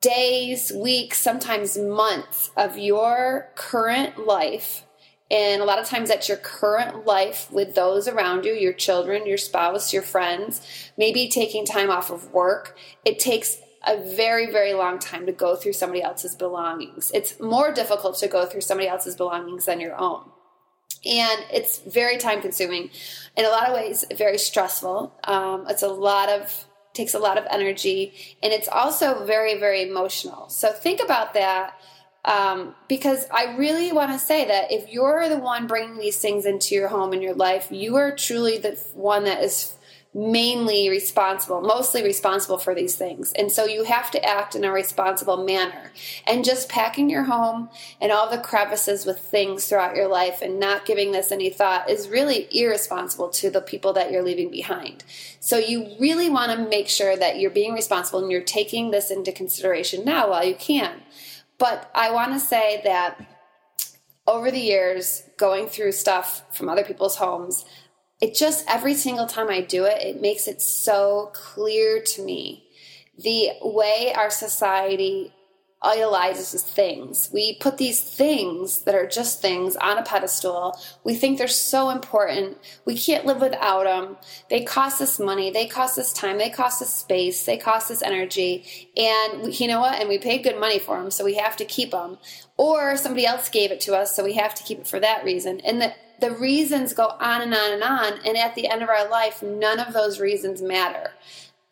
days, 0.00 0.72
weeks, 0.74 1.18
sometimes 1.18 1.76
months 1.76 2.50
of 2.56 2.78
your 2.78 3.50
current 3.54 4.26
life. 4.26 4.84
And 5.34 5.60
a 5.60 5.64
lot 5.64 5.80
of 5.80 5.86
times 5.86 6.10
that's 6.10 6.28
your 6.28 6.38
current 6.38 7.06
life 7.06 7.50
with 7.50 7.74
those 7.74 8.06
around 8.06 8.44
you, 8.44 8.52
your 8.52 8.72
children, 8.72 9.26
your 9.26 9.36
spouse, 9.36 9.92
your 9.92 10.02
friends, 10.02 10.64
maybe 10.96 11.28
taking 11.28 11.66
time 11.66 11.90
off 11.90 12.08
of 12.08 12.32
work. 12.32 12.78
It 13.04 13.18
takes 13.18 13.58
a 13.84 13.96
very, 14.14 14.52
very 14.52 14.74
long 14.74 15.00
time 15.00 15.26
to 15.26 15.32
go 15.32 15.56
through 15.56 15.72
somebody 15.72 16.02
else's 16.02 16.36
belongings. 16.36 17.10
It's 17.12 17.40
more 17.40 17.72
difficult 17.72 18.16
to 18.18 18.28
go 18.28 18.46
through 18.46 18.60
somebody 18.60 18.88
else's 18.88 19.16
belongings 19.16 19.64
than 19.64 19.80
your 19.80 19.96
own. 19.96 20.30
And 21.04 21.44
it's 21.52 21.80
very 21.80 22.16
time 22.16 22.40
consuming. 22.40 22.90
In 23.36 23.44
a 23.44 23.48
lot 23.48 23.68
of 23.68 23.74
ways, 23.74 24.04
very 24.16 24.38
stressful. 24.38 25.12
Um, 25.24 25.66
it's 25.68 25.82
a 25.82 25.88
lot 25.88 26.28
of, 26.28 26.64
takes 26.92 27.12
a 27.12 27.18
lot 27.18 27.38
of 27.38 27.44
energy. 27.50 28.14
And 28.40 28.52
it's 28.52 28.68
also 28.68 29.24
very, 29.24 29.58
very 29.58 29.82
emotional. 29.82 30.48
So 30.48 30.70
think 30.70 31.00
about 31.02 31.34
that. 31.34 31.74
Um, 32.24 32.74
because 32.88 33.26
I 33.30 33.54
really 33.56 33.92
want 33.92 34.12
to 34.12 34.18
say 34.18 34.46
that 34.46 34.72
if 34.72 34.90
you're 34.90 35.28
the 35.28 35.38
one 35.38 35.66
bringing 35.66 35.98
these 35.98 36.18
things 36.18 36.46
into 36.46 36.74
your 36.74 36.88
home 36.88 37.12
and 37.12 37.22
your 37.22 37.34
life, 37.34 37.68
you 37.70 37.96
are 37.96 38.16
truly 38.16 38.56
the 38.56 38.78
one 38.94 39.24
that 39.24 39.42
is 39.42 39.76
mainly 40.14 40.88
responsible, 40.88 41.60
mostly 41.60 42.02
responsible 42.02 42.56
for 42.56 42.72
these 42.72 42.94
things. 42.94 43.32
And 43.32 43.50
so 43.50 43.64
you 43.64 43.82
have 43.82 44.12
to 44.12 44.24
act 44.24 44.54
in 44.54 44.62
a 44.62 44.70
responsible 44.70 45.44
manner. 45.44 45.90
And 46.24 46.44
just 46.44 46.68
packing 46.68 47.10
your 47.10 47.24
home 47.24 47.68
and 48.00 48.12
all 48.12 48.30
the 48.30 48.38
crevices 48.38 49.04
with 49.04 49.18
things 49.18 49.66
throughout 49.66 49.96
your 49.96 50.06
life 50.06 50.40
and 50.40 50.60
not 50.60 50.86
giving 50.86 51.10
this 51.10 51.32
any 51.32 51.50
thought 51.50 51.90
is 51.90 52.08
really 52.08 52.46
irresponsible 52.52 53.28
to 53.30 53.50
the 53.50 53.60
people 53.60 53.92
that 53.94 54.12
you're 54.12 54.22
leaving 54.22 54.50
behind. 54.50 55.02
So 55.40 55.58
you 55.58 55.96
really 55.98 56.30
want 56.30 56.52
to 56.52 56.68
make 56.68 56.88
sure 56.88 57.16
that 57.16 57.40
you're 57.40 57.50
being 57.50 57.74
responsible 57.74 58.20
and 58.20 58.30
you're 58.30 58.40
taking 58.40 58.92
this 58.92 59.10
into 59.10 59.32
consideration 59.32 60.04
now 60.04 60.30
while 60.30 60.44
you 60.44 60.54
can. 60.54 61.02
But 61.64 61.90
I 61.94 62.10
want 62.10 62.34
to 62.34 62.40
say 62.40 62.82
that 62.84 63.18
over 64.26 64.50
the 64.50 64.60
years, 64.60 65.22
going 65.38 65.66
through 65.66 65.92
stuff 65.92 66.42
from 66.54 66.68
other 66.68 66.84
people's 66.84 67.16
homes, 67.16 67.64
it 68.20 68.34
just 68.34 68.66
every 68.68 68.92
single 68.92 69.26
time 69.26 69.48
I 69.48 69.62
do 69.62 69.86
it, 69.86 70.02
it 70.02 70.20
makes 70.20 70.46
it 70.46 70.60
so 70.60 71.30
clear 71.32 72.02
to 72.02 72.22
me 72.22 72.64
the 73.16 73.52
way 73.62 74.12
our 74.14 74.28
society 74.28 75.32
idolizes 75.84 76.62
things. 76.62 77.30
We 77.32 77.56
put 77.56 77.78
these 77.78 78.00
things 78.00 78.82
that 78.82 78.94
are 78.94 79.06
just 79.06 79.42
things 79.42 79.76
on 79.76 79.98
a 79.98 80.02
pedestal. 80.02 80.78
We 81.04 81.14
think 81.14 81.38
they're 81.38 81.48
so 81.48 81.90
important. 81.90 82.58
We 82.84 82.96
can't 82.96 83.26
live 83.26 83.40
without 83.40 83.84
them. 83.84 84.16
They 84.48 84.64
cost 84.64 85.00
us 85.00 85.20
money. 85.20 85.50
They 85.50 85.66
cost 85.66 85.98
us 85.98 86.12
time. 86.12 86.38
They 86.38 86.50
cost 86.50 86.80
us 86.82 86.94
space. 86.94 87.44
They 87.44 87.56
cost 87.56 87.90
us 87.90 88.02
energy. 88.02 88.90
And 88.96 89.58
you 89.58 89.68
know 89.68 89.80
what? 89.80 90.00
And 90.00 90.08
we 90.08 90.18
paid 90.18 90.42
good 90.42 90.58
money 90.58 90.78
for 90.78 90.98
them, 90.98 91.10
so 91.10 91.24
we 91.24 91.34
have 91.34 91.56
to 91.58 91.64
keep 91.64 91.90
them. 91.90 92.18
Or 92.56 92.96
somebody 92.96 93.26
else 93.26 93.48
gave 93.48 93.70
it 93.70 93.80
to 93.82 93.94
us, 93.94 94.14
so 94.14 94.24
we 94.24 94.34
have 94.34 94.54
to 94.54 94.62
keep 94.62 94.78
it 94.78 94.86
for 94.86 95.00
that 95.00 95.24
reason. 95.24 95.60
And 95.60 95.80
the 95.80 95.94
the 96.20 96.30
reasons 96.30 96.94
go 96.94 97.08
on 97.20 97.42
and 97.42 97.52
on 97.52 97.72
and 97.72 97.82
on. 97.82 98.12
And 98.24 98.36
at 98.36 98.54
the 98.54 98.68
end 98.68 98.82
of 98.82 98.88
our 98.88 99.08
life, 99.08 99.42
none 99.42 99.80
of 99.80 99.92
those 99.92 100.20
reasons 100.20 100.62
matter. 100.62 101.10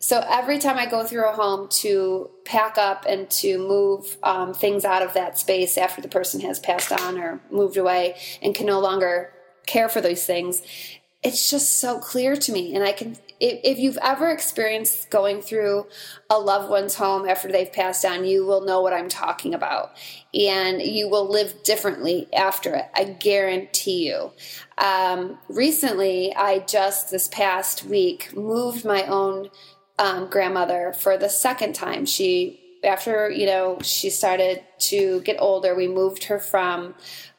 So 0.03 0.21
every 0.29 0.59
time 0.59 0.79
I 0.79 0.87
go 0.87 1.05
through 1.05 1.29
a 1.29 1.33
home 1.33 1.69
to 1.69 2.29
pack 2.45 2.77
up 2.77 3.07
and 3.09 3.31
to 3.31 3.57
move 3.57 4.17
um, 4.25 4.53
things 4.53 4.85
out 4.85 5.01
of 5.01 5.15
that 5.15 5.39
space 5.39 5.79
after 5.79 6.03
the 6.03 6.09
person 6.09 6.41
has 6.41 6.59
passed 6.59 6.91
on 6.91 7.19
or 7.19 7.41
moved 7.53 7.77
away 7.77 8.17
and 8.43 8.53
can 8.53 8.67
no 8.67 8.81
longer 8.81 9.33
care 9.65 9.89
for 9.89 10.01
those 10.01 10.27
things, 10.27 10.61
it's 11.23 11.49
just 11.49 11.79
so 11.79 12.01
clear 12.01 12.35
to 12.35 12.51
me. 12.51 12.75
And 12.75 12.83
I 12.83 12.91
can 12.91 13.17
if, 13.39 13.61
if 13.63 13.79
you've 13.79 13.99
ever 14.03 14.29
experienced 14.29 15.09
going 15.09 15.41
through 15.41 15.87
a 16.29 16.37
loved 16.37 16.69
one's 16.69 16.97
home 16.97 17.29
after 17.29 17.47
they've 17.47 17.73
passed 17.73 18.05
on, 18.05 18.25
you 18.25 18.45
will 18.45 18.63
know 18.63 18.81
what 18.81 18.93
I'm 18.93 19.09
talking 19.09 19.55
about. 19.55 19.93
And 20.35 20.83
you 20.83 21.09
will 21.09 21.29
live 21.31 21.63
differently 21.63 22.29
after 22.33 22.75
it. 22.75 22.87
I 22.93 23.05
guarantee 23.05 24.09
you. 24.09 24.33
Um, 24.79 25.39
recently, 25.49 26.35
I 26.35 26.59
just 26.61 27.13
this 27.13 27.29
past 27.29 27.85
week 27.85 28.37
moved 28.37 28.85
my 28.85 29.05
own 29.05 29.49
um, 30.03 30.27
grandmother 30.27 30.93
for 30.99 31.17
the 31.17 31.29
second 31.29 31.75
time. 31.75 32.05
She 32.05 32.59
after 32.85 33.31
you 33.31 33.47
know 33.47 33.79
she 33.83 34.11
started 34.11 34.61
to 34.77 35.21
get 35.21 35.37
older 35.39 35.73
we 35.73 35.87
moved 35.87 36.25
her 36.25 36.41
from 36.41 36.95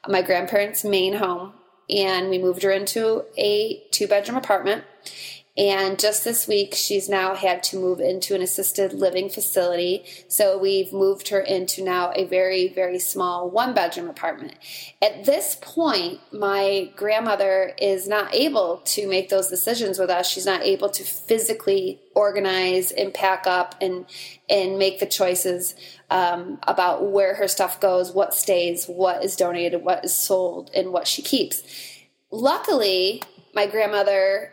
my 0.08 0.22
grandparents 0.22 0.86
main 0.86 1.14
home 1.14 1.52
and 1.90 2.30
we 2.30 2.38
moved 2.38 2.64
her 2.64 2.72
into 2.72 3.26
a 3.38 3.84
two 3.92 4.08
bedroom 4.08 4.38
apartment 4.38 4.86
And 5.56 6.00
just 6.00 6.24
this 6.24 6.48
week, 6.48 6.74
she's 6.74 7.08
now 7.08 7.36
had 7.36 7.62
to 7.66 7.78
move 7.78 8.00
into 8.00 8.34
an 8.34 8.42
assisted 8.42 8.92
living 8.92 9.30
facility. 9.30 10.04
So 10.28 10.58
we've 10.58 10.92
moved 10.92 11.30
her 11.30 11.42
into 11.42 11.84
now 11.84 12.12
a 12.16 12.26
very, 12.26 12.70
very 12.70 12.98
small 12.98 13.52
one 13.52 13.76
bedroom 13.76 14.10
apartment. 14.10 14.56
At 15.00 15.26
this 15.26 15.56
point, 15.62 16.22
my 16.32 16.92
grandmother 16.96 17.74
is 17.78 18.08
not 18.08 18.34
able 18.34 18.78
to 18.86 19.08
make 19.08 19.30
those 19.30 19.48
decisions 19.48 20.00
with 20.00 20.10
us. 20.10 20.28
She's 20.28 20.48
not 20.48 20.64
able 20.64 20.90
to 20.90 21.04
physically 21.04 22.02
organize 22.16 22.92
and 22.92 23.14
pack 23.14 23.46
up 23.46 23.76
and 23.80 24.08
and 24.50 24.80
make 24.80 25.00
the 25.00 25.06
choices 25.06 25.76
um, 26.10 26.58
about 26.64 27.12
where 27.12 27.36
her 27.36 27.48
stuff 27.48 27.80
goes, 27.80 28.12
what 28.12 28.34
stays, 28.34 28.86
what 28.86 29.24
is 29.24 29.36
donated, 29.36 29.84
what 29.84 30.04
is 30.04 30.16
sold, 30.16 30.72
and 30.76 30.92
what 30.92 31.08
she 31.08 31.22
keeps. 31.22 31.62
Luckily, 32.32 33.22
my 33.54 33.68
grandmother 33.68 34.53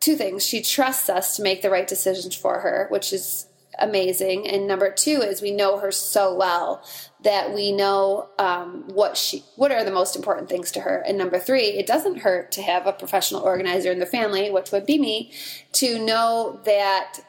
two 0.00 0.16
things. 0.16 0.44
She 0.44 0.62
trusts 0.62 1.08
us 1.08 1.36
to 1.36 1.42
make 1.42 1.62
the 1.62 1.70
right 1.70 1.88
decisions 1.88 2.34
for 2.34 2.60
her, 2.60 2.86
which 2.90 3.12
is 3.12 3.46
amazing. 3.78 4.48
And 4.48 4.66
number 4.66 4.90
two 4.90 5.22
is 5.22 5.40
we 5.40 5.52
know 5.52 5.78
her 5.78 5.92
so 5.92 6.34
well 6.34 6.82
that 7.22 7.54
we 7.54 7.72
know 7.72 8.28
um, 8.38 8.84
what 8.88 9.16
she 9.16 9.44
what 9.56 9.72
are 9.72 9.84
the 9.84 9.90
most 9.90 10.16
important 10.16 10.48
things 10.48 10.70
to 10.72 10.80
her. 10.80 10.98
And 11.06 11.16
number 11.16 11.38
three, 11.38 11.66
it 11.66 11.86
doesn't 11.86 12.20
hurt 12.20 12.52
to 12.52 12.62
have 12.62 12.86
a 12.86 12.92
professional 12.92 13.42
organizer 13.42 13.90
in 13.90 13.98
the 13.98 14.06
family, 14.06 14.50
which 14.50 14.72
would 14.72 14.86
be 14.86 14.98
me, 14.98 15.32
to 15.72 16.04
know 16.04 16.60
that 16.64 17.20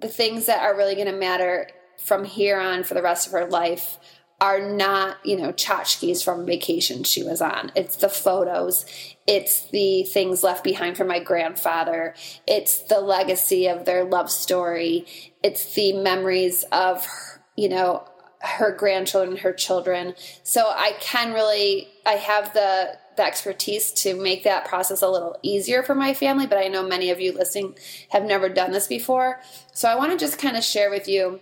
the 0.00 0.08
things 0.08 0.46
that 0.46 0.62
are 0.62 0.76
really 0.76 0.94
going 0.94 1.06
to 1.06 1.12
matter 1.12 1.68
from 1.98 2.24
here 2.24 2.58
on 2.58 2.82
for 2.82 2.94
the 2.94 3.02
rest 3.02 3.26
of 3.26 3.32
her 3.32 3.46
life 3.46 3.98
are 4.40 4.60
not, 4.60 5.18
you 5.24 5.36
know, 5.36 5.52
tchotchkes 5.52 6.24
from 6.24 6.46
vacation 6.46 7.04
she 7.04 7.22
was 7.22 7.42
on. 7.42 7.70
It's 7.76 7.96
the 7.96 8.08
photos. 8.08 8.86
It's 9.32 9.70
the 9.70 10.02
things 10.02 10.42
left 10.42 10.64
behind 10.64 10.96
from 10.96 11.06
my 11.06 11.20
grandfather. 11.20 12.16
It's 12.48 12.82
the 12.82 12.98
legacy 12.98 13.68
of 13.68 13.84
their 13.84 14.02
love 14.02 14.28
story. 14.28 15.06
It's 15.40 15.72
the 15.74 15.92
memories 15.92 16.64
of, 16.72 17.06
you 17.54 17.68
know, 17.68 18.08
her 18.40 18.72
grandchildren, 18.72 19.36
her 19.36 19.52
children. 19.52 20.14
So 20.42 20.62
I 20.66 20.94
can 20.98 21.32
really, 21.32 21.86
I 22.04 22.14
have 22.14 22.52
the, 22.54 22.98
the 23.16 23.24
expertise 23.24 23.92
to 24.02 24.20
make 24.20 24.42
that 24.42 24.64
process 24.64 25.00
a 25.00 25.08
little 25.08 25.38
easier 25.44 25.84
for 25.84 25.94
my 25.94 26.12
family, 26.12 26.48
but 26.48 26.58
I 26.58 26.66
know 26.66 26.82
many 26.82 27.10
of 27.10 27.20
you 27.20 27.32
listening 27.32 27.76
have 28.08 28.24
never 28.24 28.48
done 28.48 28.72
this 28.72 28.88
before. 28.88 29.40
So 29.72 29.88
I 29.88 29.94
want 29.94 30.10
to 30.10 30.18
just 30.18 30.40
kind 30.40 30.56
of 30.56 30.64
share 30.64 30.90
with 30.90 31.06
you 31.06 31.38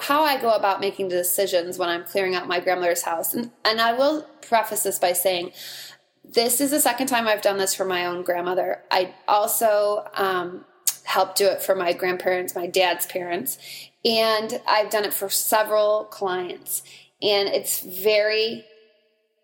how 0.00 0.22
I 0.22 0.40
go 0.40 0.54
about 0.54 0.80
making 0.80 1.10
decisions 1.10 1.76
when 1.76 1.90
I'm 1.90 2.04
clearing 2.04 2.34
out 2.34 2.48
my 2.48 2.60
grandmother's 2.60 3.02
house. 3.02 3.34
And, 3.34 3.50
and 3.62 3.78
I 3.78 3.92
will 3.92 4.22
preface 4.40 4.84
this 4.84 4.98
by 4.98 5.12
saying, 5.12 5.52
this 6.32 6.60
is 6.60 6.70
the 6.70 6.80
second 6.80 7.06
time 7.06 7.26
I've 7.26 7.42
done 7.42 7.58
this 7.58 7.74
for 7.74 7.84
my 7.84 8.06
own 8.06 8.22
grandmother. 8.22 8.82
I 8.90 9.14
also 9.26 10.06
um, 10.14 10.64
helped 11.04 11.38
do 11.38 11.46
it 11.46 11.62
for 11.62 11.74
my 11.74 11.92
grandparents, 11.92 12.54
my 12.54 12.66
dad's 12.66 13.06
parents, 13.06 13.58
and 14.04 14.60
I've 14.66 14.90
done 14.90 15.04
it 15.04 15.14
for 15.14 15.28
several 15.28 16.04
clients. 16.04 16.82
And 17.22 17.48
it's 17.48 17.80
very 17.80 18.64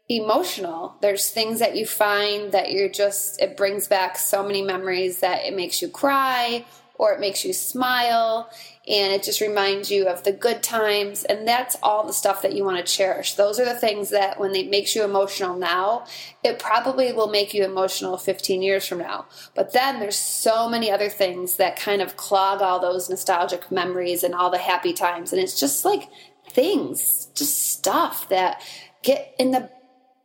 emotional. 0.09 0.97
There's 1.01 1.31
things 1.31 1.59
that 1.61 1.77
you 1.77 1.87
find 1.87 2.53
that 2.53 2.71
you're 2.71 2.91
just, 2.91 3.41
it 3.41 3.57
brings 3.57 3.89
back 3.89 4.19
so 4.19 4.47
many 4.47 4.63
memories 4.63 5.21
that 5.21 5.45
it 5.45 5.57
makes 5.57 5.81
you 5.81 5.89
cry 5.89 6.67
or 6.97 7.13
it 7.13 7.21
makes 7.21 7.45
you 7.45 7.53
smile 7.53 8.51
and 8.87 9.13
it 9.13 9.23
just 9.23 9.41
reminds 9.41 9.91
you 9.91 10.07
of 10.07 10.25
the 10.25 10.33
good 10.33 10.63
times 10.63 11.25
and 11.25 11.49
that's 11.49 11.77
all 11.83 12.07
the 12.07 12.13
stuff 12.13 12.43
that 12.43 12.55
you 12.55 12.65
want 12.65 12.77
to 12.77 12.93
cherish. 12.93 13.35
Those 13.35 13.59
are 13.59 13.65
the 13.65 13.75
things 13.75 14.11
that 14.11 14.39
when 14.39 14.55
it 14.55 14.69
makes 14.69 14.95
you 14.95 15.05
emotional 15.05 15.57
now 15.57 16.05
it 16.43 16.59
probably 16.59 17.13
will 17.13 17.29
make 17.29 17.55
you 17.55 17.65
emotional 17.65 18.19
15 18.19 18.61
years 18.63 18.87
from 18.87 18.99
now. 18.99 19.27
But 19.55 19.73
then 19.73 20.01
there's 20.01 20.17
so 20.17 20.69
many 20.69 20.91
other 20.91 21.09
things 21.09 21.57
that 21.57 21.77
kind 21.77 22.03
of 22.03 22.17
clog 22.17 22.61
all 22.61 22.79
those 22.79 23.09
nostalgic 23.09 23.71
memories 23.71 24.23
and 24.23 24.35
all 24.35 24.51
the 24.51 24.59
happy 24.59 24.93
times 24.93 25.33
and 25.33 25.41
it's 25.41 25.59
just 25.59 25.85
like 25.85 26.09
things 26.51 27.29
just 27.35 27.73
stuff 27.73 28.29
that 28.29 28.63
get 29.03 29.35
in 29.39 29.51
the 29.51 29.71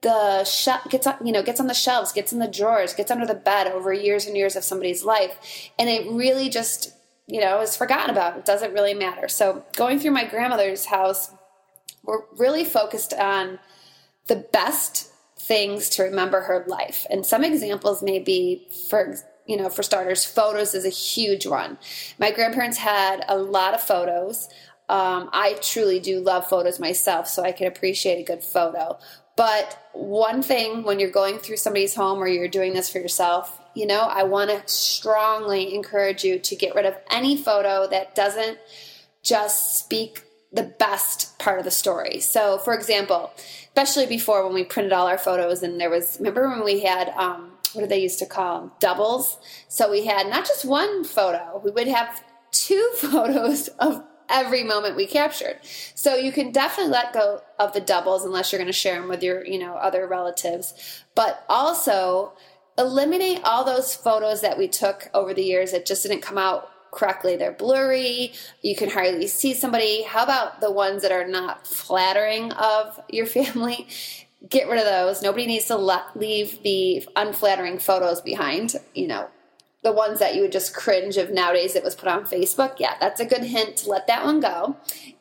the 0.02 0.44
sh- 0.46 0.70
gets 0.90 1.06
on, 1.08 1.16
you 1.26 1.32
know 1.32 1.44
gets 1.44 1.60
on 1.60 1.68
the 1.68 1.74
shelves 1.74 2.14
gets 2.14 2.32
in 2.32 2.40
the 2.40 2.48
drawers 2.48 2.94
gets 2.94 3.12
under 3.12 3.26
the 3.26 3.34
bed 3.34 3.68
over 3.68 3.92
years 3.92 4.26
and 4.26 4.38
years 4.38 4.56
of 4.56 4.64
somebody's 4.64 5.04
life 5.04 5.72
and 5.78 5.90
it 5.90 6.10
really 6.10 6.50
just 6.50 6.94
you 7.30 7.40
know, 7.40 7.62
is 7.62 7.78
forgotten 7.78 8.10
about. 8.10 8.38
It 8.38 8.46
doesn't 8.46 8.74
really 8.74 8.94
matter. 8.94 9.28
So 9.28 9.64
going 9.76 10.00
through 10.00 10.12
my 10.12 10.26
grandmother's 10.26 10.86
house, 10.86 11.32
we're 12.04 12.24
really 12.38 12.66
focused 12.66 13.14
on 13.14 13.60
the 14.28 14.36
best 14.36 15.12
things 15.38 15.90
to 15.90 16.04
remember 16.04 16.42
her 16.42 16.66
life. 16.68 17.06
And 17.10 17.26
some 17.26 17.44
examples 17.44 18.02
may 18.02 18.20
be 18.20 18.68
for 18.90 19.16
you 19.46 19.58
know, 19.58 19.68
for 19.68 19.82
starters, 19.82 20.24
photos 20.24 20.76
is 20.76 20.86
a 20.86 20.90
huge 20.90 21.48
one. 21.48 21.80
My 22.20 22.30
grandparents 22.30 22.78
had 22.78 23.26
a 23.28 23.36
lot 23.36 23.74
of 23.74 23.82
photos. 23.82 24.48
Um, 24.90 25.28
I 25.34 25.58
truly 25.60 26.00
do 26.00 26.20
love 26.20 26.48
photos 26.48 26.80
myself, 26.80 27.28
so 27.28 27.42
I 27.42 27.52
can 27.52 27.66
appreciate 27.66 28.20
a 28.20 28.24
good 28.24 28.44
photo. 28.44 29.00
But 29.36 29.90
one 29.94 30.44
thing 30.44 30.84
when 30.84 31.00
you're 31.00 31.10
going 31.10 31.40
through 31.40 31.58
somebody's 31.58 31.96
home 31.96 32.20
or 32.20 32.28
you're 32.28 32.48
doing 32.48 32.74
this 32.74 32.92
for 32.92 33.00
yourself, 33.00 33.60
you 33.80 33.86
know, 33.86 34.02
I 34.02 34.24
want 34.24 34.50
to 34.50 34.62
strongly 34.66 35.74
encourage 35.74 36.26
you 36.26 36.38
to 36.38 36.56
get 36.56 36.76
rid 36.76 36.86
of 36.86 36.98
any 37.10 37.38
photo 37.38 37.88
that 37.88 38.14
doesn't 38.14 38.58
just 39.24 39.78
speak 39.78 40.24
the 40.52 40.64
best 40.64 41.40
part 41.40 41.60
of 41.60 41.66
the 41.66 41.72
story. 41.72 42.20
So, 42.20 42.58
for 42.58 42.74
example, 42.74 43.32
especially 43.68 44.06
before 44.06 44.44
when 44.44 44.54
we 44.54 44.66
printed 44.66 44.92
all 44.92 45.08
our 45.08 45.18
photos, 45.18 45.64
and 45.64 45.80
there 45.80 45.90
was, 45.90 46.18
remember 46.20 46.50
when 46.50 46.66
we 46.66 46.82
had, 46.82 47.08
um, 47.16 47.52
what 47.72 47.84
did 47.84 47.90
they 47.90 48.02
used 48.02 48.20
to 48.20 48.26
call 48.26 48.60
them? 48.60 48.72
Doubles. 48.82 49.38
So 49.70 49.90
we 49.90 50.06
had 50.06 50.28
not 50.28 50.46
just 50.46 50.66
one 50.66 51.06
photo, 51.06 51.62
we 51.64 51.72
would 51.72 51.88
have 51.88 52.22
two 52.52 52.92
photos 52.98 53.70
of 53.80 54.04
every 54.28 54.64
moment 54.66 54.98
we 54.98 55.08
captured. 55.08 55.58
So 55.96 56.16
you 56.16 56.34
can 56.34 56.52
definitely 56.52 56.92
let 56.92 57.14
go 57.14 57.44
of 57.58 57.72
the 57.72 57.80
doubles 57.80 58.26
unless 58.26 58.52
you're 58.52 58.60
going 58.60 58.68
to 58.68 58.74
share 58.74 59.00
them 59.00 59.10
with 59.10 59.24
your, 59.24 59.46
you 59.46 59.58
know, 59.58 59.76
other 59.76 60.06
relatives. 60.06 60.74
But 61.16 61.46
also 61.48 62.34
eliminate 62.80 63.42
all 63.44 63.64
those 63.64 63.94
photos 63.94 64.42
that 64.42 64.58
we 64.58 64.68
took 64.68 65.10
over 65.14 65.34
the 65.34 65.44
years 65.44 65.74
that 65.74 65.86
just 65.86 66.04
didn't 66.04 66.22
come 66.22 66.38
out 66.38 66.72
correctly. 66.92 67.36
They're 67.36 67.52
blurry. 67.52 68.34
You 68.62 68.76
can 68.76 68.90
hardly 68.90 69.28
see 69.28 69.54
somebody. 69.54 70.04
How 70.04 70.24
about 70.24 70.62
the 70.62 70.72
ones 70.72 71.04
that 71.04 71.12
are 71.12 71.28
not 71.28 71.68
flattering 71.68 72.52
of 72.54 73.00
your 73.10 73.26
family? 73.26 73.88
Get 74.50 74.70
rid 74.70 74.80
of 74.80 74.86
those. 74.86 75.22
Nobody 75.22 75.46
needs 75.46 75.66
to 75.66 75.76
leave 76.16 76.64
the 76.64 77.06
unflattering 77.18 77.78
photos 77.78 78.22
behind. 78.22 78.74
You 78.96 79.08
know, 79.08 79.28
the 79.84 79.92
ones 79.92 80.20
that 80.20 80.34
you 80.34 80.42
would 80.42 80.54
just 80.54 80.74
cringe 80.74 81.18
if 81.18 81.30
nowadays 81.30 81.76
it 81.76 81.84
was 81.84 81.94
put 81.94 82.08
on 82.08 82.26
Facebook. 82.26 82.80
Yeah, 82.80 82.96
that's 83.02 83.20
a 83.20 83.26
good 83.26 83.44
hint 83.44 83.76
to 83.78 83.90
let 83.90 84.08
that 84.08 84.24
one 84.24 84.40
go. 84.40 84.78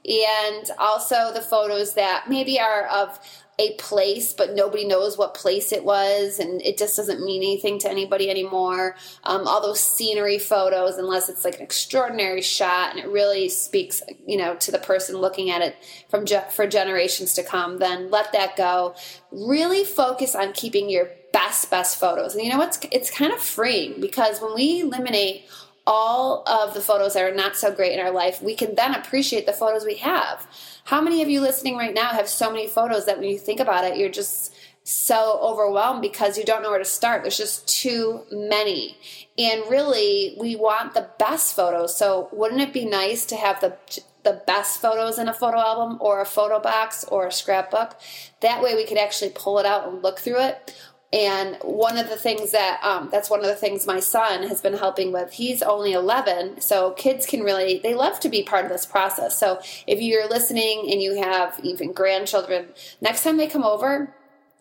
And 0.08 0.70
also 0.78 1.32
the 1.34 1.40
photos 1.40 1.94
that 1.94 2.28
maybe 2.28 2.60
are 2.60 2.86
of 2.86 3.18
a 3.58 3.72
place, 3.72 4.32
but 4.32 4.54
nobody 4.54 4.86
knows 4.86 5.18
what 5.18 5.34
place 5.34 5.72
it 5.72 5.84
was, 5.84 6.38
and 6.38 6.62
it 6.62 6.78
just 6.78 6.96
doesn't 6.96 7.24
mean 7.24 7.42
anything 7.42 7.78
to 7.80 7.90
anybody 7.90 8.30
anymore. 8.30 8.94
Um, 9.24 9.48
all 9.48 9.60
those 9.60 9.80
scenery 9.80 10.38
photos, 10.38 10.96
unless 10.96 11.28
it's 11.28 11.44
like 11.44 11.56
an 11.56 11.62
extraordinary 11.62 12.40
shot 12.40 12.90
and 12.90 13.00
it 13.00 13.08
really 13.08 13.48
speaks, 13.48 14.00
you 14.26 14.36
know, 14.36 14.54
to 14.56 14.70
the 14.70 14.78
person 14.78 15.16
looking 15.16 15.50
at 15.50 15.60
it 15.60 15.76
from 16.08 16.24
ge- 16.24 16.50
for 16.50 16.68
generations 16.68 17.34
to 17.34 17.42
come, 17.42 17.78
then 17.78 18.10
let 18.10 18.32
that 18.32 18.56
go. 18.56 18.94
Really 19.32 19.84
focus 19.84 20.36
on 20.36 20.52
keeping 20.52 20.88
your 20.88 21.10
best 21.32 21.70
best 21.70 21.98
photos, 21.98 22.34
and 22.34 22.44
you 22.44 22.50
know 22.50 22.58
what's 22.58 22.78
it's 22.92 23.10
kind 23.10 23.32
of 23.32 23.40
freeing 23.40 24.00
because 24.00 24.40
when 24.40 24.54
we 24.54 24.80
eliminate 24.80 25.44
all 25.88 26.46
of 26.46 26.74
the 26.74 26.82
photos 26.82 27.14
that 27.14 27.24
are 27.24 27.34
not 27.34 27.56
so 27.56 27.72
great 27.72 27.94
in 27.94 27.98
our 27.98 28.10
life, 28.10 28.42
we 28.42 28.54
can 28.54 28.74
then 28.74 28.94
appreciate 28.94 29.46
the 29.46 29.52
photos 29.54 29.86
we 29.86 29.96
have. 29.96 30.46
How 30.84 31.00
many 31.00 31.22
of 31.22 31.30
you 31.30 31.40
listening 31.40 31.76
right 31.76 31.94
now 31.94 32.10
have 32.10 32.28
so 32.28 32.50
many 32.50 32.68
photos 32.68 33.06
that 33.06 33.18
when 33.18 33.30
you 33.30 33.38
think 33.38 33.58
about 33.58 33.84
it, 33.84 33.96
you're 33.96 34.10
just 34.10 34.54
so 34.84 35.38
overwhelmed 35.42 36.02
because 36.02 36.36
you 36.36 36.44
don't 36.44 36.62
know 36.62 36.70
where 36.70 36.78
to 36.78 36.84
start. 36.84 37.22
There's 37.22 37.38
just 37.38 37.66
too 37.66 38.22
many. 38.30 38.98
And 39.38 39.62
really, 39.70 40.34
we 40.38 40.56
want 40.56 40.92
the 40.92 41.08
best 41.18 41.56
photos. 41.56 41.96
So, 41.96 42.28
wouldn't 42.32 42.60
it 42.60 42.72
be 42.72 42.84
nice 42.84 43.24
to 43.26 43.36
have 43.36 43.60
the 43.60 43.76
the 44.24 44.42
best 44.46 44.80
photos 44.80 45.18
in 45.18 45.28
a 45.28 45.32
photo 45.32 45.58
album 45.58 45.96
or 46.00 46.20
a 46.20 46.26
photo 46.26 46.58
box 46.58 47.04
or 47.04 47.26
a 47.26 47.32
scrapbook? 47.32 47.98
That 48.40 48.62
way 48.62 48.74
we 48.74 48.86
could 48.86 48.98
actually 48.98 49.30
pull 49.34 49.58
it 49.58 49.66
out 49.66 49.88
and 49.88 50.02
look 50.02 50.18
through 50.18 50.40
it. 50.40 50.74
And 51.10 51.56
one 51.62 51.96
of 51.96 52.10
the 52.10 52.16
things 52.16 52.52
that 52.52 52.80
um, 52.82 53.08
that's 53.10 53.30
one 53.30 53.40
of 53.40 53.46
the 53.46 53.54
things 53.54 53.86
my 53.86 53.98
son 53.98 54.46
has 54.46 54.60
been 54.60 54.74
helping 54.74 55.10
with. 55.10 55.32
He's 55.32 55.62
only 55.62 55.92
11, 55.94 56.60
so 56.60 56.90
kids 56.92 57.24
can 57.24 57.40
really 57.40 57.78
they 57.78 57.94
love 57.94 58.20
to 58.20 58.28
be 58.28 58.42
part 58.42 58.66
of 58.66 58.70
this 58.70 58.84
process. 58.84 59.38
So 59.38 59.60
if 59.86 60.02
you're 60.02 60.28
listening 60.28 60.90
and 60.90 61.00
you 61.00 61.22
have 61.22 61.58
even 61.62 61.92
grandchildren, 61.92 62.68
next 63.00 63.24
time 63.24 63.38
they 63.38 63.46
come 63.46 63.64
over, 63.64 64.14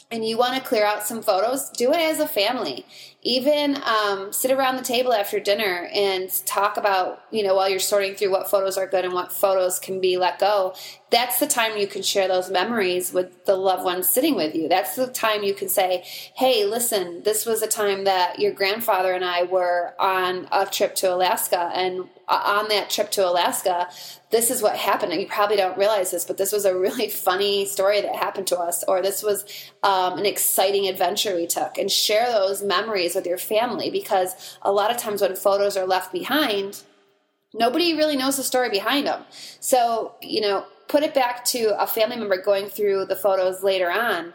and 0.09 0.25
you 0.25 0.37
want 0.37 0.55
to 0.55 0.67
clear 0.67 0.85
out 0.85 1.05
some 1.05 1.21
photos, 1.21 1.69
do 1.69 1.91
it 1.91 1.99
as 1.99 2.19
a 2.19 2.27
family. 2.27 2.85
Even 3.23 3.81
um, 3.83 4.31
sit 4.31 4.51
around 4.51 4.77
the 4.77 4.83
table 4.83 5.11
after 5.11 5.39
dinner 5.39 5.89
and 5.93 6.29
talk 6.45 6.77
about, 6.77 7.23
you 7.31 7.43
know, 7.43 7.55
while 7.55 7.67
you're 7.67 7.79
sorting 7.79 8.15
through 8.15 8.31
what 8.31 8.49
photos 8.49 8.77
are 8.77 8.87
good 8.87 9.03
and 9.03 9.13
what 9.13 9.31
photos 9.33 9.79
can 9.79 9.99
be 9.99 10.17
let 10.17 10.39
go. 10.39 10.73
that's 11.09 11.39
the 11.39 11.47
time 11.47 11.77
you 11.77 11.87
can 11.87 12.03
share 12.03 12.27
those 12.27 12.51
memories 12.51 13.13
with 13.13 13.45
the 13.45 13.55
loved 13.55 13.83
ones 13.83 14.09
sitting 14.09 14.35
with 14.35 14.53
you. 14.53 14.67
That's 14.67 14.95
the 14.95 15.07
time 15.07 15.43
you 15.43 15.53
can 15.53 15.69
say, 15.69 16.03
hey, 16.35 16.65
listen, 16.65 17.23
this 17.23 17.45
was 17.45 17.61
a 17.61 17.67
time 17.67 18.03
that 18.03 18.39
your 18.39 18.51
grandfather 18.51 19.13
and 19.13 19.23
I 19.23 19.43
were 19.43 19.93
on 19.99 20.47
a 20.51 20.65
trip 20.65 20.95
to 20.95 21.13
Alaska. 21.13 21.71
And 21.73 22.09
on 22.27 22.67
that 22.67 22.89
trip 22.89 23.09
to 23.11 23.25
Alaska, 23.25 23.87
this 24.31 24.51
is 24.51 24.61
what 24.61 24.75
happened. 24.75 25.13
And 25.13 25.21
you 25.21 25.27
probably 25.27 25.55
don't 25.55 25.77
realize 25.77 26.11
this, 26.11 26.25
but 26.25 26.37
this 26.37 26.51
was 26.51 26.65
a 26.65 26.77
really 26.77 27.07
funny 27.27 27.65
story 27.65 28.01
that 28.01 28.15
happened 28.15 28.47
to 28.47 28.59
us, 28.59 28.83
or 28.85 29.01
this 29.01 29.23
was 29.23 29.45
um, 29.83 30.19
an 30.19 30.25
exciting 30.25 30.87
adventure 30.87 31.35
we 31.35 31.47
took. 31.47 31.77
And 31.77 31.89
share 31.89 32.29
those 32.29 32.61
memories 32.61 33.15
with 33.17 33.27
your 33.27 33.37
family 33.37 33.89
because 33.89 34.57
a 34.61 34.71
lot 34.71 34.89
of 34.89 34.95
times 34.95 35.21
when 35.21 35.35
photos 35.35 35.75
are 35.75 35.85
left 35.85 36.13
behind, 36.13 36.83
nobody 37.53 37.93
really 37.93 38.15
knows 38.15 38.37
the 38.37 38.43
story 38.43 38.69
behind 38.69 39.07
them. 39.07 39.23
So, 39.59 40.15
you 40.21 40.39
know, 40.39 40.65
put 40.87 41.03
it 41.03 41.13
back 41.13 41.43
to 41.45 41.75
a 41.81 41.85
family 41.85 42.15
member 42.15 42.41
going 42.41 42.67
through 42.67 43.07
the 43.07 43.15
photos 43.15 43.63
later 43.63 43.91
on, 43.91 44.31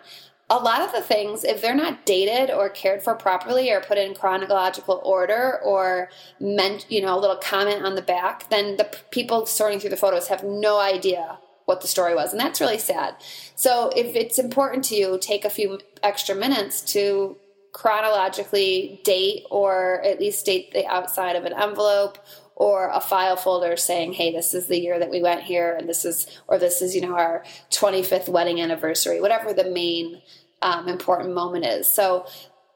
a 0.50 0.56
lot 0.58 0.82
of 0.82 0.92
the 0.92 1.00
things, 1.00 1.44
if 1.44 1.62
they're 1.62 1.74
not 1.74 2.04
dated 2.04 2.50
or 2.50 2.68
cared 2.68 3.02
for 3.02 3.14
properly 3.14 3.70
or 3.70 3.80
put 3.80 3.96
in 3.96 4.14
chronological 4.14 5.00
order 5.02 5.58
or 5.64 6.10
meant, 6.40 6.84
you 6.90 7.00
know, 7.00 7.18
a 7.18 7.20
little 7.20 7.36
comment 7.36 7.86
on 7.86 7.94
the 7.94 8.02
back, 8.02 8.50
then 8.50 8.76
the 8.76 8.84
people 9.10 9.46
sorting 9.46 9.80
through 9.80 9.90
the 9.90 9.96
photos 9.96 10.28
have 10.28 10.44
no 10.44 10.78
idea 10.78 11.38
what 11.64 11.80
the 11.80 11.88
story 11.88 12.14
was. 12.14 12.32
And 12.32 12.40
that's 12.40 12.60
really 12.60 12.76
sad. 12.76 13.14
So 13.54 13.90
if 13.96 14.14
it's 14.14 14.38
important 14.38 14.84
to 14.86 14.94
you, 14.94 15.18
take 15.18 15.46
a 15.46 15.50
few 15.50 15.80
extra 16.02 16.34
minutes 16.34 16.82
to 16.92 17.36
chronologically 17.72 19.00
date 19.04 19.44
or 19.50 20.02
at 20.04 20.20
least 20.20 20.44
date 20.46 20.72
the 20.72 20.86
outside 20.86 21.36
of 21.36 21.44
an 21.44 21.52
envelope 21.54 22.18
or 22.54 22.90
a 22.92 23.00
file 23.00 23.36
folder 23.36 23.76
saying, 23.76 24.12
hey, 24.12 24.30
this 24.30 24.54
is 24.54 24.66
the 24.66 24.78
year 24.78 24.98
that 24.98 25.10
we 25.10 25.22
went 25.22 25.42
here, 25.42 25.74
and 25.74 25.88
this 25.88 26.04
is, 26.04 26.26
or 26.46 26.58
this 26.58 26.82
is, 26.82 26.94
you 26.94 27.00
know, 27.00 27.16
our 27.16 27.42
25th 27.70 28.28
wedding 28.28 28.60
anniversary, 28.60 29.20
whatever 29.20 29.52
the 29.52 29.68
main 29.70 30.20
um, 30.60 30.86
important 30.86 31.34
moment 31.34 31.64
is. 31.64 31.86
So 31.86 32.26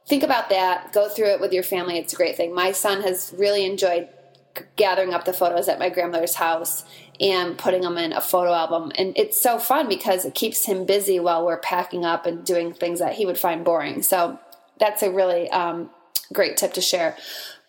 think 0.06 0.22
about 0.22 0.48
that. 0.48 0.92
Go 0.92 1.08
through 1.08 1.34
it 1.34 1.40
with 1.40 1.52
your 1.52 1.62
family. 1.62 1.98
It's 1.98 2.12
a 2.12 2.16
great 2.16 2.36
thing. 2.36 2.54
My 2.54 2.72
son 2.72 3.02
has 3.02 3.34
really 3.38 3.64
enjoyed 3.64 4.08
gathering 4.76 5.12
up 5.12 5.26
the 5.26 5.32
photos 5.34 5.68
at 5.68 5.78
my 5.78 5.90
grandmother's 5.90 6.34
house 6.34 6.84
and 7.20 7.58
putting 7.58 7.82
them 7.82 7.98
in 7.98 8.12
a 8.12 8.20
photo 8.20 8.52
album. 8.52 8.90
And 8.96 9.16
it's 9.16 9.40
so 9.40 9.58
fun 9.58 9.88
because 9.88 10.24
it 10.24 10.34
keeps 10.34 10.64
him 10.64 10.86
busy 10.86 11.20
while 11.20 11.44
we're 11.44 11.58
packing 11.58 12.04
up 12.04 12.26
and 12.26 12.44
doing 12.44 12.72
things 12.72 12.98
that 12.98 13.14
he 13.14 13.26
would 13.26 13.38
find 13.38 13.64
boring. 13.64 14.02
So 14.02 14.38
that's 14.78 15.02
a 15.02 15.10
really 15.10 15.50
um, 15.50 15.90
great 16.32 16.56
tip 16.56 16.72
to 16.74 16.80
share. 16.80 17.16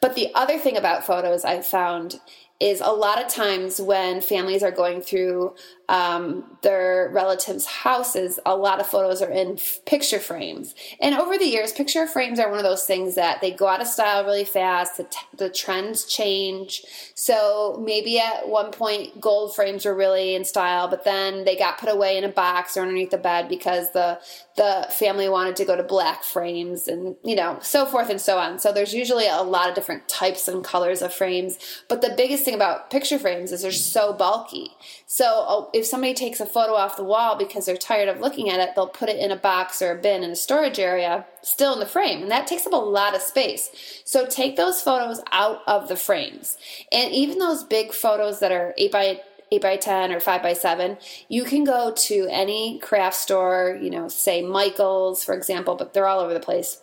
But 0.01 0.15
the 0.15 0.29
other 0.35 0.57
thing 0.57 0.77
about 0.77 1.05
photos 1.05 1.43
I've 1.43 1.65
found 1.65 2.19
is 2.59 2.81
a 2.81 2.91
lot 2.91 3.23
of 3.23 3.31
times 3.31 3.79
when 3.79 4.19
families 4.19 4.63
are 4.63 4.71
going 4.71 5.01
through 5.01 5.53
um, 5.89 6.43
their 6.63 7.09
relatives' 7.13 7.65
houses, 7.65 8.39
a 8.45 8.55
lot 8.55 8.81
of 8.81 8.87
photos 8.87 9.21
are 9.21 9.31
in 9.31 9.53
f- 9.53 9.79
picture 9.85 10.19
frames. 10.19 10.75
And 10.99 11.15
over 11.15 11.37
the 11.37 11.45
years, 11.45 11.71
picture 11.71 12.05
frames 12.07 12.39
are 12.39 12.49
one 12.49 12.57
of 12.57 12.65
those 12.65 12.83
things 12.83 13.15
that 13.15 13.39
they 13.39 13.51
go 13.51 13.67
out 13.67 13.79
of 13.79 13.87
style 13.87 14.25
really 14.25 14.43
fast. 14.43 14.97
The, 14.97 15.03
t- 15.03 15.17
the 15.37 15.49
trends 15.49 16.03
change. 16.03 16.83
So 17.15 17.81
maybe 17.85 18.19
at 18.19 18.49
one 18.49 18.71
point, 18.71 19.21
gold 19.21 19.55
frames 19.55 19.85
were 19.85 19.95
really 19.95 20.35
in 20.35 20.43
style, 20.43 20.89
but 20.89 21.05
then 21.05 21.45
they 21.45 21.55
got 21.55 21.77
put 21.77 21.89
away 21.89 22.17
in 22.17 22.25
a 22.25 22.29
box 22.29 22.75
or 22.75 22.81
underneath 22.81 23.11
the 23.11 23.17
bed 23.17 23.47
because 23.47 23.91
the 23.93 24.19
the 24.57 24.87
family 24.89 25.29
wanted 25.29 25.55
to 25.55 25.65
go 25.65 25.75
to 25.75 25.83
black 25.83 26.23
frames 26.23 26.87
and 26.87 27.15
you 27.23 27.35
know 27.35 27.59
so 27.61 27.85
forth 27.85 28.09
and 28.09 28.19
so 28.19 28.39
on. 28.39 28.57
So 28.57 28.73
there's 28.73 28.93
usually 28.93 29.27
a 29.27 29.43
lot 29.43 29.69
of 29.69 29.75
different 29.75 30.09
types 30.09 30.47
and 30.47 30.63
colors 30.63 31.03
of 31.03 31.13
frames. 31.13 31.59
But 31.87 32.01
the 32.01 32.13
biggest 32.17 32.43
thing 32.47 32.55
about 32.55 32.89
picture 32.89 33.19
frames 33.19 33.51
is 33.51 33.61
they're 33.61 33.71
so 33.73 34.13
bulky. 34.13 34.71
So 35.05 35.25
oh, 35.27 35.69
if 35.73 35.85
somebody 35.85 36.13
takes 36.13 36.39
a 36.39 36.45
photo 36.45 36.75
off 36.75 36.95
the 36.95 37.03
wall 37.03 37.35
because 37.35 37.65
they're 37.65 37.75
tired 37.75 38.07
of 38.07 38.21
looking 38.21 38.49
at 38.49 38.61
it, 38.61 38.73
they'll 38.73 38.87
put 38.87 39.09
it 39.09 39.19
in 39.19 39.31
a 39.31 39.35
box 39.35 39.81
or 39.81 39.91
a 39.91 40.01
bin 40.01 40.23
in 40.23 40.31
a 40.31 40.35
storage 40.35 40.79
area, 40.79 41.25
still 41.41 41.73
in 41.73 41.79
the 41.79 41.85
frame. 41.85 42.21
And 42.21 42.31
that 42.31 42.47
takes 42.47 42.65
up 42.65 42.71
a 42.71 42.77
lot 42.77 43.15
of 43.15 43.21
space. 43.21 43.69
So 44.05 44.25
take 44.25 44.55
those 44.55 44.81
photos 44.81 45.21
out 45.33 45.59
of 45.67 45.89
the 45.89 45.97
frames. 45.97 46.57
And 46.89 47.13
even 47.13 47.37
those 47.37 47.65
big 47.65 47.91
photos 47.91 48.39
that 48.39 48.53
are 48.53 48.73
8 48.77 48.91
by 48.93 49.21
8 49.51 49.61
by 49.61 49.77
10 49.77 50.11
or 50.11 50.19
5 50.19 50.43
by 50.43 50.51
7 50.51 50.97
you 51.29 51.45
can 51.45 51.63
go 51.63 51.93
to 51.95 52.27
any 52.29 52.79
craft 52.79 53.15
store 53.15 53.79
you 53.81 53.89
know 53.89 54.09
say 54.09 54.41
michael's 54.41 55.23
for 55.23 55.33
example 55.33 55.75
but 55.75 55.93
they're 55.93 56.05
all 56.05 56.19
over 56.19 56.33
the 56.33 56.39
place 56.41 56.81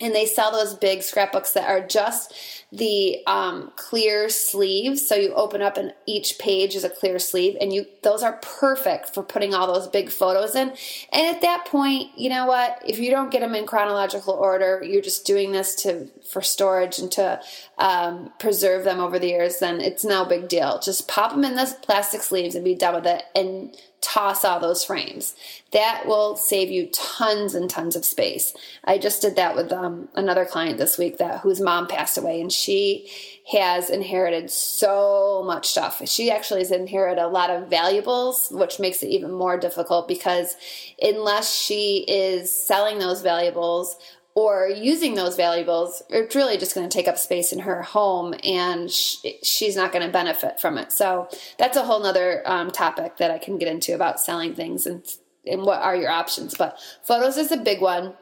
and 0.00 0.14
they 0.14 0.26
sell 0.26 0.50
those 0.50 0.74
big 0.74 1.02
scrapbooks 1.02 1.52
that 1.52 1.68
are 1.68 1.86
just 1.86 2.32
the 2.72 3.18
um, 3.26 3.72
clear 3.74 4.28
sleeves 4.28 5.06
so 5.06 5.16
you 5.16 5.34
open 5.34 5.60
up 5.60 5.76
and 5.76 5.92
each 6.06 6.38
page 6.38 6.76
is 6.76 6.84
a 6.84 6.90
clear 6.90 7.18
sleeve 7.18 7.56
and 7.60 7.72
you 7.72 7.84
those 8.02 8.22
are 8.22 8.38
perfect 8.42 9.12
for 9.12 9.22
putting 9.24 9.54
all 9.54 9.66
those 9.66 9.88
big 9.88 10.08
photos 10.08 10.54
in 10.54 10.68
and 11.12 11.26
at 11.34 11.40
that 11.40 11.64
point 11.66 12.16
you 12.16 12.30
know 12.30 12.46
what 12.46 12.80
if 12.86 12.98
you 12.98 13.10
don't 13.10 13.32
get 13.32 13.40
them 13.40 13.56
in 13.56 13.66
chronological 13.66 14.34
order 14.34 14.82
you're 14.84 15.02
just 15.02 15.26
doing 15.26 15.50
this 15.50 15.74
to 15.74 16.06
for 16.28 16.40
storage 16.40 17.00
and 17.00 17.10
to 17.10 17.40
um, 17.78 18.32
preserve 18.38 18.84
them 18.84 19.00
over 19.00 19.18
the 19.18 19.28
years 19.28 19.58
then 19.58 19.80
it's 19.80 20.04
no 20.04 20.24
big 20.24 20.48
deal 20.48 20.78
just 20.78 21.08
pop 21.08 21.32
them 21.32 21.44
in 21.44 21.56
the 21.56 21.76
plastic 21.82 22.22
sleeves 22.22 22.54
and 22.54 22.64
be 22.64 22.74
done 22.74 22.94
with 22.94 23.06
it 23.06 23.24
and 23.34 23.76
toss 24.00 24.44
all 24.44 24.60
those 24.60 24.84
frames. 24.84 25.34
That 25.72 26.04
will 26.06 26.36
save 26.36 26.70
you 26.70 26.88
tons 26.92 27.54
and 27.54 27.68
tons 27.68 27.96
of 27.96 28.04
space. 28.04 28.54
I 28.84 28.98
just 28.98 29.22
did 29.22 29.36
that 29.36 29.54
with 29.54 29.72
um, 29.72 29.89
another 30.14 30.44
client 30.44 30.78
this 30.78 30.98
week 30.98 31.18
that 31.18 31.40
whose 31.40 31.60
mom 31.60 31.86
passed 31.86 32.18
away, 32.18 32.40
and 32.40 32.52
she 32.52 33.10
has 33.52 33.90
inherited 33.90 34.50
so 34.50 35.42
much 35.44 35.68
stuff. 35.68 36.00
She 36.06 36.30
actually 36.30 36.60
has 36.60 36.70
inherited 36.70 37.22
a 37.22 37.28
lot 37.28 37.50
of 37.50 37.68
valuables, 37.68 38.48
which 38.50 38.78
makes 38.78 39.02
it 39.02 39.08
even 39.08 39.32
more 39.32 39.58
difficult 39.58 40.06
because 40.06 40.56
unless 41.00 41.54
she 41.54 42.04
is 42.06 42.50
selling 42.50 42.98
those 42.98 43.22
valuables 43.22 43.96
or 44.34 44.68
using 44.68 45.14
those 45.14 45.36
valuables, 45.36 46.02
it's 46.08 46.36
really 46.36 46.56
just 46.56 46.74
going 46.74 46.88
to 46.88 46.92
take 46.92 47.08
up 47.08 47.18
space 47.18 47.52
in 47.52 47.58
her 47.60 47.82
home 47.82 48.34
and 48.44 48.90
sh- 48.90 49.26
she's 49.42 49.74
not 49.74 49.92
going 49.92 50.06
to 50.06 50.12
benefit 50.12 50.60
from 50.60 50.78
it. 50.78 50.92
So 50.92 51.28
that's 51.58 51.76
a 51.76 51.82
whole 51.82 52.00
nother 52.00 52.42
um, 52.46 52.70
topic 52.70 53.16
that 53.16 53.30
I 53.30 53.38
can 53.38 53.58
get 53.58 53.68
into 53.68 53.94
about 53.94 54.20
selling 54.20 54.54
things 54.54 54.86
and, 54.86 55.04
and 55.44 55.62
what 55.62 55.82
are 55.82 55.96
your 55.96 56.10
options. 56.10 56.54
But 56.54 56.78
photos 57.02 57.36
is 57.36 57.50
a 57.50 57.56
big 57.56 57.80
one. 57.80 58.14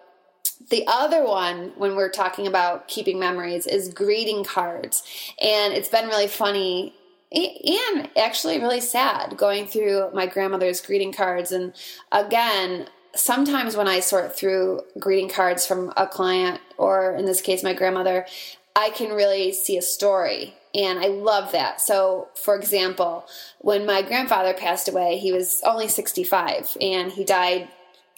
The 0.70 0.84
other 0.86 1.24
one, 1.24 1.72
when 1.76 1.96
we're 1.96 2.10
talking 2.10 2.46
about 2.46 2.88
keeping 2.88 3.18
memories, 3.18 3.66
is 3.66 3.92
greeting 3.92 4.44
cards. 4.44 5.02
And 5.40 5.72
it's 5.72 5.88
been 5.88 6.08
really 6.08 6.26
funny 6.26 6.94
and 7.30 8.08
actually 8.16 8.58
really 8.58 8.80
sad 8.80 9.36
going 9.36 9.66
through 9.66 10.10
my 10.14 10.26
grandmother's 10.26 10.80
greeting 10.80 11.12
cards. 11.12 11.52
And 11.52 11.74
again, 12.10 12.88
sometimes 13.14 13.76
when 13.76 13.88
I 13.88 14.00
sort 14.00 14.34
through 14.34 14.82
greeting 14.98 15.28
cards 15.28 15.66
from 15.66 15.92
a 15.96 16.06
client, 16.06 16.60
or 16.76 17.14
in 17.14 17.26
this 17.26 17.40
case, 17.40 17.62
my 17.62 17.74
grandmother, 17.74 18.26
I 18.74 18.90
can 18.90 19.12
really 19.12 19.52
see 19.52 19.76
a 19.76 19.82
story. 19.82 20.54
And 20.74 20.98
I 20.98 21.06
love 21.06 21.52
that. 21.52 21.80
So, 21.80 22.28
for 22.34 22.54
example, 22.54 23.26
when 23.58 23.86
my 23.86 24.02
grandfather 24.02 24.54
passed 24.54 24.88
away, 24.88 25.18
he 25.18 25.32
was 25.32 25.62
only 25.64 25.88
65 25.88 26.76
and 26.80 27.10
he 27.10 27.24
died 27.24 27.68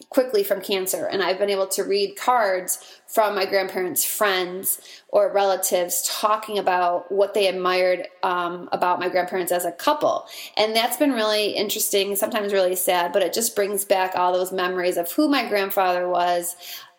quickly 0.09 0.43
from 0.43 0.61
cancer. 0.61 1.07
And 1.07 1.23
I've 1.23 1.39
been 1.39 1.51
able 1.51 1.67
to 1.69 1.85
read 1.85 2.17
cards 2.17 3.01
from 3.07 3.35
my 3.35 3.45
grandparents' 3.45 4.05
friends 4.05 4.81
or 5.09 5.33
relatives 5.33 6.09
talking 6.21 6.59
about 6.59 7.11
what 7.13 7.35
they 7.35 7.47
admired 7.47 8.09
um, 8.23 8.69
about 8.73 8.99
my 8.99 9.09
grandparents 9.09 9.53
as 9.53 9.65
a 9.65 9.73
couple. 9.73 10.27
And 10.57 10.75
that's 10.75 10.97
been 10.97 11.13
really 11.13 11.51
interesting, 11.51 12.17
sometimes 12.17 12.53
really 12.53 12.77
sad, 12.77 13.13
but 13.13 13.23
it 13.23 13.33
just 13.33 13.55
brings 13.55 13.85
back 13.85 14.15
all 14.17 14.33
those 14.33 14.53
memories 14.53 14.97
of 14.97 15.13
who 15.13 15.29
my 15.29 15.49
grandfather 15.49 16.09
was 16.09 16.57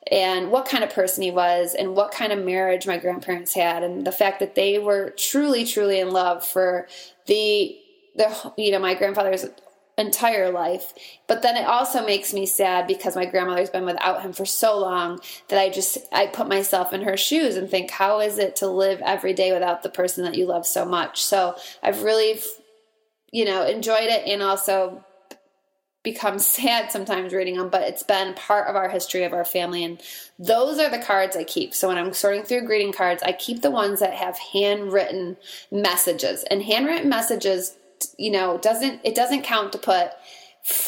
and 0.09 0.49
what 0.51 0.67
kind 0.67 0.83
of 0.83 0.89
person 0.89 1.23
he 1.23 1.31
was 1.31 1.75
and 1.75 1.95
what 1.95 2.11
kind 2.11 2.31
of 2.31 2.43
marriage 2.43 2.87
my 2.87 2.97
grandparents 2.97 3.53
had 3.53 3.83
and 3.83 4.05
the 4.05 4.11
fact 4.11 4.39
that 4.39 4.55
they 4.55 4.79
were 4.79 5.11
truly 5.11 5.63
truly 5.63 5.99
in 5.99 6.09
love 6.09 6.45
for 6.45 6.87
the 7.27 7.77
the 8.15 8.53
you 8.57 8.71
know 8.71 8.79
my 8.79 8.95
grandfather's 8.95 9.45
entire 9.97 10.51
life. 10.51 10.93
But 11.27 11.41
then 11.41 11.57
it 11.57 11.65
also 11.65 12.05
makes 12.05 12.33
me 12.33 12.45
sad 12.45 12.87
because 12.87 13.15
my 13.15 13.25
grandmother's 13.25 13.69
been 13.69 13.85
without 13.85 14.21
him 14.21 14.33
for 14.33 14.45
so 14.45 14.79
long 14.79 15.19
that 15.49 15.59
I 15.59 15.69
just 15.69 15.97
I 16.11 16.27
put 16.27 16.47
myself 16.47 16.93
in 16.93 17.03
her 17.03 17.17
shoes 17.17 17.55
and 17.55 17.69
think 17.69 17.91
how 17.91 18.19
is 18.19 18.37
it 18.37 18.55
to 18.57 18.67
live 18.67 19.01
every 19.05 19.33
day 19.33 19.51
without 19.51 19.83
the 19.83 19.89
person 19.89 20.23
that 20.25 20.35
you 20.35 20.45
love 20.45 20.65
so 20.65 20.85
much. 20.85 21.21
So 21.21 21.55
I've 21.83 22.03
really 22.03 22.39
you 23.31 23.45
know 23.45 23.65
enjoyed 23.65 24.09
it 24.09 24.27
and 24.27 24.41
also 24.41 25.03
become 26.03 26.39
sad 26.39 26.91
sometimes 26.91 27.33
reading 27.33 27.57
them, 27.57 27.69
but 27.69 27.83
it's 27.83 28.03
been 28.03 28.33
part 28.33 28.67
of 28.67 28.75
our 28.75 28.89
history 28.89 29.23
of 29.23 29.33
our 29.33 29.45
family. 29.45 29.83
And 29.83 30.01
those 30.39 30.79
are 30.79 30.89
the 30.89 30.99
cards 30.99 31.35
I 31.35 31.43
keep. 31.43 31.73
So 31.73 31.87
when 31.87 31.97
I'm 31.97 32.13
sorting 32.13 32.43
through 32.43 32.65
greeting 32.65 32.93
cards, 32.93 33.23
I 33.23 33.33
keep 33.33 33.61
the 33.61 33.71
ones 33.71 33.99
that 33.99 34.13
have 34.13 34.37
handwritten 34.37 35.37
messages. 35.71 36.43
And 36.49 36.63
handwritten 36.63 37.09
messages 37.09 37.77
you 38.17 38.31
know, 38.31 38.57
doesn't 38.57 39.01
it 39.03 39.15
doesn't 39.15 39.43
count 39.43 39.71
to 39.73 39.77
put 39.77 40.11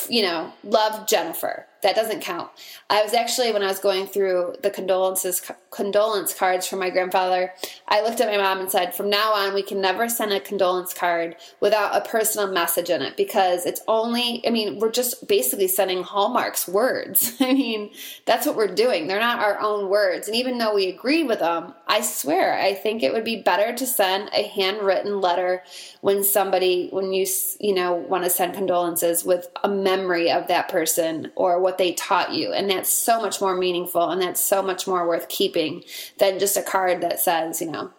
you 0.10 0.21
know, 0.21 0.54
love 0.63 1.08
Jennifer. 1.08 1.67
That 1.84 1.96
doesn't 1.96 2.22
count. 2.22 2.50
I 2.89 3.04
was 3.04 3.13
actually 3.13 3.52
when 3.52 3.63
I 3.63 3.67
was 3.67 3.80
going 3.80 4.08
through 4.08 4.56
the 4.62 4.69
condolences 4.69 5.41
condolence 5.69 6.34
cards 6.34 6.67
for 6.67 6.76
my 6.76 6.89
grandfather, 6.89 7.52
I 7.88 8.02
looked 8.02 8.22
at 8.22 8.30
my 8.30 8.38
mom 8.38 8.60
and 8.60 8.72
said, 8.72 8.96
"From 8.96 9.10
now 9.10 9.34
on, 9.34 9.54
we 9.54 9.63
can 9.63 9.82
never 9.82 10.10
send 10.10 10.34
a 10.34 10.39
condolence 10.39 10.93
card 10.93 11.36
without 11.60 11.96
a 11.96 12.08
personal 12.08 12.52
message 12.52 12.89
in 12.89 13.02
it 13.02 13.17
because 13.17 13.65
it's 13.65 13.82
only 13.88 14.46
I 14.46 14.50
mean, 14.50 14.80
we're 14.80 14.91
just 14.91 15.28
basically 15.28 15.67
sending 15.67 16.04
hallmarks 16.04 16.67
words. 16.67 17.38
I 17.39 17.54
mean, 17.54 17.91
that's 18.26 18.46
what 18.46 18.56
we're 18.56 18.74
doing. 18.74 19.08
They're 19.08 19.19
not 19.19 19.39
our 19.39 19.60
own 19.60 19.89
words. 19.89 20.28
And 20.28 20.36
even 20.36 20.58
though 20.58 20.74
we 20.74 20.88
agree 20.88 21.24
with 21.24 21.39
them, 21.39 21.74
I 21.88 22.02
swear, 22.02 22.58
I 22.58 22.74
think 22.74 23.04
it 23.04 23.13
would 23.13 23.24
be 23.24 23.41
better 23.41 23.76
to 23.76 23.86
send 23.86 24.30
a 24.34 24.48
handwritten 24.48 25.22
letter 25.22 25.63
when 26.02 26.24
somebody 26.24 26.89
when 26.91 27.13
you 27.13 27.26
you 27.60 27.74
know 27.74 27.93
want 27.93 28.24
to 28.24 28.30
send 28.30 28.54
condolences 28.54 29.24
with 29.24 29.48
a 29.63 29.69
memory 29.69 30.32
of 30.32 30.48
that 30.48 30.69
person 30.69 31.32
or 31.36 31.60
what 31.60 31.73
they 31.78 31.94
taught 31.94 32.34
you. 32.34 32.52
And 32.52 32.70
that's 32.70 32.90
so 32.90 33.22
much 33.22 33.42
more 33.42 33.56
meaningful 33.56 34.10
and 34.10 34.22
that's 34.22 34.44
so 34.44 34.62
much 34.62 34.88
more 34.88 35.08
worth 35.08 35.30
keeping 35.30 35.84
than 36.20 36.40
just 36.40 36.58
a 36.58 36.62
card 36.62 37.02
that 37.02 37.20
says 37.20 37.62
you 37.62 37.72
know 37.72 37.92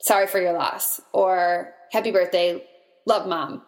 sorry 0.00 0.26
for 0.26 0.40
your 0.40 0.52
loss 0.52 1.00
or 1.12 1.74
happy 1.92 2.10
birthday 2.10 2.62
love 3.06 3.28
mom. 3.28 3.62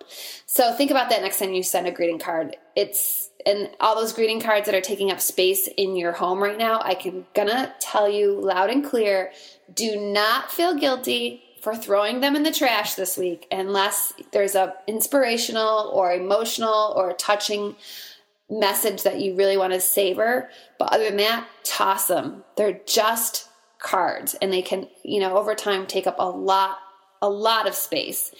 So 0.46 0.72
think 0.72 0.90
about 0.90 1.10
that 1.10 1.22
next 1.22 1.38
time 1.38 1.52
you 1.52 1.62
send 1.62 1.86
a 1.86 1.92
greeting 1.92 2.18
card. 2.18 2.56
It's 2.74 3.30
and 3.46 3.70
all 3.80 3.94
those 3.94 4.12
greeting 4.12 4.40
cards 4.40 4.66
that 4.66 4.74
are 4.74 4.80
taking 4.80 5.12
up 5.12 5.20
space 5.20 5.68
in 5.76 5.96
your 5.96 6.12
home 6.12 6.42
right 6.42 6.58
now 6.58 6.80
i 6.82 6.94
can 6.94 7.24
gonna 7.32 7.72
tell 7.78 8.08
you 8.08 8.32
loud 8.40 8.70
and 8.70 8.84
clear 8.84 9.30
do 9.72 9.96
not 9.96 10.50
feel 10.50 10.74
guilty 10.74 11.42
for 11.62 11.74
throwing 11.74 12.20
them 12.20 12.36
in 12.36 12.42
the 12.42 12.52
trash 12.52 12.94
this 12.94 13.16
week 13.16 13.46
unless 13.50 14.12
there's 14.32 14.54
a 14.54 14.74
inspirational 14.86 15.90
or 15.94 16.12
emotional 16.12 16.92
or 16.96 17.12
touching 17.14 17.76
message 18.50 19.02
that 19.02 19.20
you 19.20 19.34
really 19.34 19.56
want 19.56 19.72
to 19.72 19.80
savor. 19.80 20.48
But 20.78 20.92
other 20.92 21.04
than 21.04 21.16
that, 21.18 21.46
toss 21.64 22.06
them. 22.06 22.44
They're 22.56 22.80
just 22.86 23.48
cards 23.78 24.34
and 24.40 24.52
they 24.52 24.62
can, 24.62 24.88
you 25.02 25.20
know, 25.20 25.36
over 25.36 25.54
time 25.54 25.86
take 25.86 26.06
up 26.06 26.16
a 26.18 26.28
lot, 26.28 26.78
a 27.20 27.28
lot 27.28 27.68
of 27.68 27.74
space. 27.74 28.32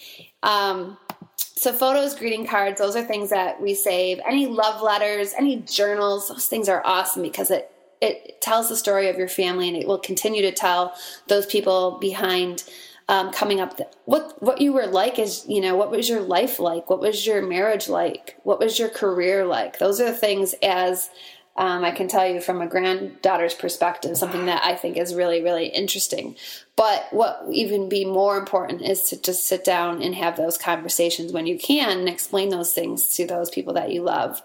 Um, 0.43 0.97
so 1.35 1.73
photos, 1.73 2.15
greeting 2.15 2.45
cards, 2.45 2.79
those 2.79 2.95
are 2.95 3.03
things 3.03 3.29
that 3.31 3.61
we 3.61 3.73
save. 3.73 4.19
Any 4.27 4.47
love 4.47 4.81
letters, 4.81 5.33
any 5.37 5.57
journals, 5.57 6.29
those 6.29 6.45
things 6.45 6.69
are 6.69 6.85
awesome 6.85 7.21
because 7.21 7.51
it 7.51 7.71
it 7.99 8.41
tells 8.41 8.69
the 8.69 8.75
story 8.75 9.09
of 9.09 9.17
your 9.17 9.27
family 9.27 9.67
and 9.67 9.75
it 9.75 9.87
will 9.87 9.97
continue 9.97 10.43
to 10.43 10.51
tell 10.51 10.93
those 11.29 11.47
people 11.47 11.97
behind 11.99 12.63
um, 13.09 13.31
coming 13.31 13.61
up 13.61 13.79
what 14.05 14.41
what 14.41 14.59
you 14.59 14.73
were 14.73 14.87
like 14.87 15.17
is 15.17 15.45
you 15.47 15.61
know 15.61 15.75
what 15.75 15.91
was 15.91 16.09
your 16.09 16.21
life 16.21 16.59
like 16.59 16.89
what 16.89 16.99
was 16.99 17.25
your 17.25 17.41
marriage 17.41 17.87
like 17.87 18.37
what 18.43 18.59
was 18.59 18.77
your 18.77 18.89
career 18.89 19.45
like 19.45 19.79
those 19.79 20.01
are 20.01 20.11
the 20.11 20.17
things 20.17 20.53
as 20.61 21.09
um, 21.57 21.83
I 21.83 21.89
can 21.89 22.07
tell 22.07 22.27
you 22.27 22.39
from 22.39 22.61
a 22.61 22.67
granddaughter's 22.67 23.55
perspective, 23.55 24.15
something 24.15 24.45
that 24.45 24.63
I 24.63 24.75
think 24.75 24.95
is 24.95 25.15
really, 25.15 25.41
really 25.41 25.67
interesting. 25.67 26.35
But 26.75 27.07
what 27.09 27.43
even 27.51 27.89
be 27.89 28.05
more 28.05 28.37
important 28.37 28.83
is 28.83 29.09
to 29.09 29.19
just 29.19 29.47
sit 29.47 29.63
down 29.63 30.03
and 30.03 30.13
have 30.13 30.37
those 30.37 30.55
conversations 30.55 31.33
when 31.33 31.47
you 31.47 31.57
can 31.57 31.97
and 31.97 32.07
explain 32.07 32.49
those 32.49 32.73
things 32.73 33.07
to 33.15 33.25
those 33.25 33.49
people 33.49 33.73
that 33.73 33.91
you 33.91 34.03
love. 34.03 34.39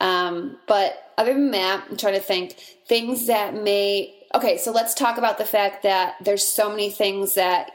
Um, 0.00 0.56
but 0.66 1.12
other 1.18 1.34
than 1.34 1.50
that, 1.50 1.84
I'm 1.90 1.98
trying 1.98 2.14
to 2.14 2.20
think 2.20 2.52
things 2.86 3.26
that 3.26 3.54
may. 3.54 4.14
Okay, 4.34 4.56
so 4.56 4.72
let's 4.72 4.94
talk 4.94 5.18
about 5.18 5.36
the 5.36 5.44
fact 5.44 5.82
that 5.82 6.14
there's 6.24 6.42
so 6.42 6.70
many 6.70 6.90
things 6.90 7.34
that 7.34 7.72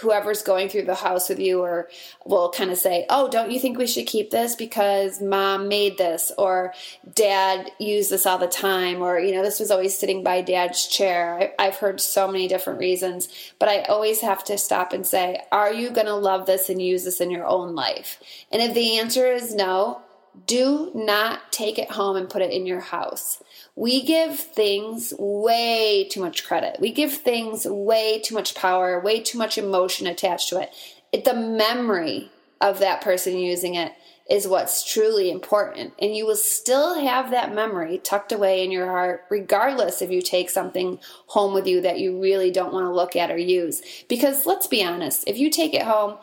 whoever's 0.00 0.42
going 0.42 0.68
through 0.68 0.84
the 0.84 0.94
house 0.94 1.28
with 1.28 1.38
you 1.38 1.60
or 1.60 1.88
will 2.24 2.50
kind 2.50 2.70
of 2.70 2.78
say, 2.78 3.06
Oh, 3.08 3.28
don't 3.28 3.50
you 3.50 3.60
think 3.60 3.78
we 3.78 3.86
should 3.86 4.06
keep 4.06 4.30
this 4.30 4.56
because 4.56 5.20
mom 5.20 5.68
made 5.68 5.98
this 5.98 6.32
or 6.36 6.74
dad 7.14 7.70
used 7.78 8.10
this 8.10 8.26
all 8.26 8.38
the 8.38 8.46
time 8.46 9.02
or, 9.02 9.18
you 9.18 9.32
know, 9.32 9.42
this 9.42 9.60
was 9.60 9.70
always 9.70 9.96
sitting 9.96 10.22
by 10.22 10.40
dad's 10.40 10.86
chair. 10.86 11.52
I, 11.58 11.64
have 11.64 11.76
heard 11.76 12.00
so 12.00 12.30
many 12.30 12.48
different 12.48 12.78
reasons, 12.78 13.28
but 13.58 13.68
I 13.68 13.82
always 13.82 14.20
have 14.20 14.44
to 14.44 14.58
stop 14.58 14.92
and 14.92 15.06
say, 15.06 15.40
Are 15.52 15.72
you 15.72 15.90
going 15.90 16.06
to 16.06 16.14
love 16.14 16.46
this 16.46 16.68
and 16.68 16.80
use 16.80 17.04
this 17.04 17.20
in 17.20 17.30
your 17.30 17.46
own 17.46 17.74
life? 17.74 18.20
And 18.50 18.62
if 18.62 18.74
the 18.74 18.98
answer 18.98 19.26
is 19.26 19.54
no, 19.54 20.02
do 20.46 20.90
not 20.94 21.52
take 21.52 21.78
it 21.78 21.92
home 21.92 22.16
and 22.16 22.28
put 22.28 22.42
it 22.42 22.52
in 22.52 22.66
your 22.66 22.80
house. 22.80 23.42
We 23.76 24.02
give 24.02 24.38
things 24.38 25.12
way 25.18 26.08
too 26.10 26.20
much 26.20 26.44
credit. 26.44 26.76
We 26.80 26.92
give 26.92 27.12
things 27.12 27.66
way 27.66 28.20
too 28.20 28.34
much 28.34 28.54
power, 28.54 29.00
way 29.00 29.20
too 29.20 29.38
much 29.38 29.58
emotion 29.58 30.06
attached 30.06 30.48
to 30.50 30.60
it. 30.60 30.70
it 31.12 31.24
the 31.24 31.34
memory 31.34 32.30
of 32.60 32.78
that 32.78 33.00
person 33.00 33.38
using 33.38 33.74
it 33.74 33.92
is 34.28 34.48
what's 34.48 34.90
truly 34.90 35.30
important. 35.30 35.92
And 35.98 36.16
you 36.16 36.24
will 36.24 36.36
still 36.36 36.98
have 36.98 37.30
that 37.30 37.54
memory 37.54 37.98
tucked 37.98 38.32
away 38.32 38.64
in 38.64 38.70
your 38.70 38.86
heart, 38.86 39.24
regardless 39.28 40.00
if 40.00 40.10
you 40.10 40.22
take 40.22 40.48
something 40.48 40.98
home 41.26 41.52
with 41.52 41.66
you 41.66 41.82
that 41.82 41.98
you 41.98 42.20
really 42.20 42.50
don't 42.50 42.72
want 42.72 42.86
to 42.86 42.94
look 42.94 43.16
at 43.16 43.30
or 43.30 43.36
use. 43.36 43.82
Because 44.08 44.46
let's 44.46 44.66
be 44.66 44.82
honest, 44.82 45.24
if 45.26 45.36
you 45.36 45.50
take 45.50 45.74
it 45.74 45.82
home, 45.82 46.16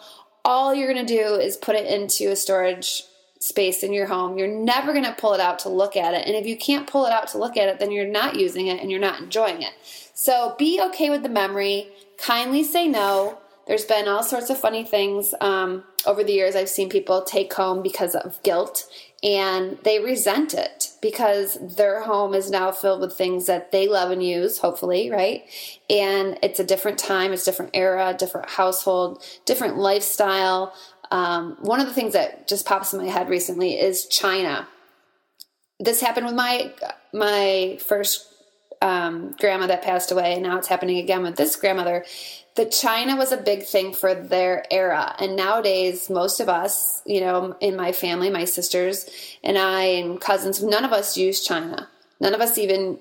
all 0.43 0.73
you're 0.73 0.91
going 0.91 1.05
to 1.05 1.15
do 1.15 1.35
is 1.35 1.57
put 1.57 1.75
it 1.75 1.85
into 1.85 2.31
a 2.31 2.35
storage 2.35 3.03
space 3.41 3.81
in 3.81 3.91
your 3.91 4.05
home. 4.05 4.37
You're 4.37 4.47
never 4.47 4.93
going 4.93 5.05
to 5.05 5.13
pull 5.13 5.33
it 5.33 5.39
out 5.39 5.59
to 5.59 5.69
look 5.69 5.97
at 5.97 6.13
it. 6.13 6.27
And 6.27 6.35
if 6.35 6.45
you 6.45 6.55
can't 6.55 6.87
pull 6.87 7.05
it 7.05 7.11
out 7.11 7.27
to 7.29 7.39
look 7.39 7.57
at 7.57 7.67
it, 7.67 7.79
then 7.79 7.91
you're 7.91 8.07
not 8.07 8.35
using 8.35 8.67
it 8.67 8.79
and 8.79 8.91
you're 8.91 8.99
not 8.99 9.19
enjoying 9.19 9.63
it. 9.63 9.73
So 10.13 10.55
be 10.59 10.79
okay 10.89 11.09
with 11.09 11.23
the 11.23 11.29
memory. 11.29 11.87
Kindly 12.17 12.63
say 12.63 12.87
no. 12.87 13.39
There's 13.67 13.85
been 13.85 14.07
all 14.07 14.23
sorts 14.23 14.49
of 14.49 14.59
funny 14.59 14.83
things 14.83 15.33
um, 15.41 15.83
over 16.05 16.23
the 16.23 16.33
years 16.33 16.55
I've 16.55 16.69
seen 16.69 16.89
people 16.89 17.23
take 17.23 17.53
home 17.53 17.81
because 17.81 18.15
of 18.15 18.41
guilt 18.43 18.85
and 19.23 19.77
they 19.83 19.99
resent 19.99 20.53
it 20.55 20.91
because 20.99 21.57
their 21.75 22.01
home 22.01 22.33
is 22.33 22.49
now 22.49 22.71
filled 22.71 23.01
with 23.01 23.15
things 23.15 23.45
that 23.45 23.71
they 23.71 23.87
love 23.87 24.09
and 24.09 24.23
use, 24.23 24.57
hopefully, 24.57 25.11
right? 25.11 25.43
And 25.89 26.39
it's 26.41 26.59
a 26.59 26.63
different 26.63 26.97
time, 26.97 27.31
it's 27.31 27.45
different 27.45 27.71
era, 27.75 28.15
different 28.17 28.49
household, 28.49 29.23
different 29.45 29.77
lifestyle. 29.77 30.73
Um, 31.11 31.57
one 31.59 31.79
of 31.79 31.87
the 31.87 31.93
things 31.93 32.13
that 32.13 32.47
just 32.47 32.65
pops 32.65 32.93
in 32.93 32.99
my 33.01 33.07
head 33.07 33.29
recently 33.29 33.73
is 33.73 34.05
China. 34.07 34.67
This 35.79 36.01
happened 36.01 36.25
with 36.25 36.35
my 36.35 36.73
my 37.13 37.77
first 37.85 38.27
um, 38.81 39.35
grandma 39.39 39.67
that 39.67 39.83
passed 39.83 40.11
away, 40.11 40.33
and 40.33 40.43
now 40.43 40.57
it's 40.57 40.67
happening 40.67 40.97
again 40.97 41.21
with 41.21 41.35
this 41.35 41.55
grandmother. 41.55 42.05
The 42.55 42.65
China 42.65 43.15
was 43.15 43.31
a 43.31 43.37
big 43.37 43.63
thing 43.63 43.93
for 43.93 44.13
their 44.13 44.65
era, 44.71 45.15
and 45.19 45.35
nowadays 45.35 46.09
most 46.09 46.39
of 46.39 46.49
us, 46.49 47.01
you 47.05 47.21
know, 47.21 47.55
in 47.59 47.75
my 47.75 47.91
family, 47.91 48.29
my 48.29 48.45
sisters 48.45 49.09
and 49.43 49.57
I 49.57 49.83
and 49.83 50.19
cousins, 50.19 50.63
none 50.63 50.85
of 50.85 50.93
us 50.93 51.17
use 51.17 51.45
China. 51.45 51.89
None 52.19 52.33
of 52.33 52.41
us 52.41 52.57
even 52.57 52.99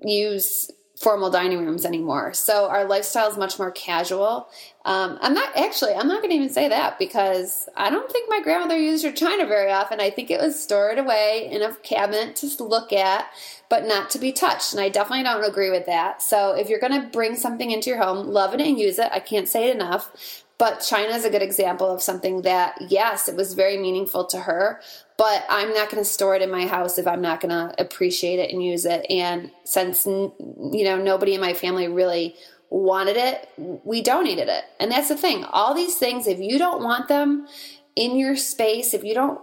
use 0.00 0.70
formal 1.04 1.30
dining 1.30 1.58
rooms 1.64 1.84
anymore. 1.84 2.32
So 2.32 2.66
our 2.66 2.86
lifestyle 2.86 3.30
is 3.30 3.36
much 3.36 3.58
more 3.58 3.70
casual. 3.70 4.48
Um, 4.86 5.18
I'm 5.20 5.34
not 5.34 5.54
actually, 5.54 5.92
I'm 5.92 6.08
not 6.08 6.22
going 6.22 6.30
to 6.30 6.36
even 6.36 6.48
say 6.48 6.66
that 6.68 6.98
because 6.98 7.68
I 7.76 7.90
don't 7.90 8.10
think 8.10 8.30
my 8.30 8.40
grandmother 8.42 8.78
used 8.78 9.04
her 9.04 9.12
china 9.12 9.46
very 9.46 9.70
often. 9.70 10.00
I 10.00 10.08
think 10.08 10.30
it 10.30 10.40
was 10.40 10.60
stored 10.60 10.98
away 10.98 11.46
in 11.52 11.60
a 11.60 11.74
cabinet 11.76 12.36
to 12.36 12.64
look 12.64 12.90
at, 12.90 13.26
but 13.68 13.86
not 13.86 14.08
to 14.10 14.18
be 14.18 14.32
touched. 14.32 14.72
And 14.72 14.80
I 14.80 14.88
definitely 14.88 15.24
don't 15.24 15.44
agree 15.44 15.70
with 15.70 15.84
that. 15.86 16.22
So 16.22 16.56
if 16.56 16.70
you're 16.70 16.80
going 16.80 16.98
to 16.98 17.08
bring 17.08 17.36
something 17.36 17.70
into 17.70 17.90
your 17.90 18.02
home, 18.02 18.26
love 18.26 18.54
it 18.54 18.62
and 18.62 18.78
use 18.78 18.98
it. 18.98 19.10
I 19.12 19.20
can't 19.20 19.46
say 19.46 19.68
it 19.68 19.74
enough. 19.76 20.42
But 20.56 20.86
China 20.88 21.14
is 21.14 21.24
a 21.24 21.30
good 21.30 21.42
example 21.42 21.90
of 21.90 22.00
something 22.00 22.42
that, 22.42 22.78
yes, 22.88 23.28
it 23.28 23.36
was 23.36 23.54
very 23.54 23.76
meaningful 23.76 24.24
to 24.26 24.38
her, 24.40 24.80
but 25.16 25.44
I'm 25.48 25.72
not 25.74 25.90
going 25.90 26.02
to 26.02 26.08
store 26.08 26.34
it 26.34 26.42
in 26.42 26.50
my 26.50 26.66
house 26.66 26.98
if 26.98 27.06
I'm 27.06 27.20
not 27.20 27.40
going 27.40 27.50
to 27.50 27.74
appreciate 27.80 28.40
it 28.40 28.52
and 28.52 28.62
use 28.62 28.84
it. 28.84 29.06
And 29.08 29.50
since, 29.64 30.06
you 30.06 30.84
know, 30.84 30.96
nobody 30.96 31.34
in 31.34 31.40
my 31.40 31.54
family 31.54 31.86
really 31.86 32.34
wanted 32.68 33.16
it, 33.16 33.48
we 33.56 34.02
donated 34.02 34.48
it. 34.48 34.64
And 34.80 34.90
that's 34.90 35.08
the 35.08 35.16
thing. 35.16 35.44
All 35.44 35.74
these 35.74 35.96
things, 35.96 36.26
if 36.26 36.40
you 36.40 36.58
don't 36.58 36.82
want 36.82 37.06
them 37.08 37.46
in 37.94 38.16
your 38.16 38.34
space, 38.34 38.92
if 38.92 39.04
you 39.04 39.14
don't, 39.14 39.40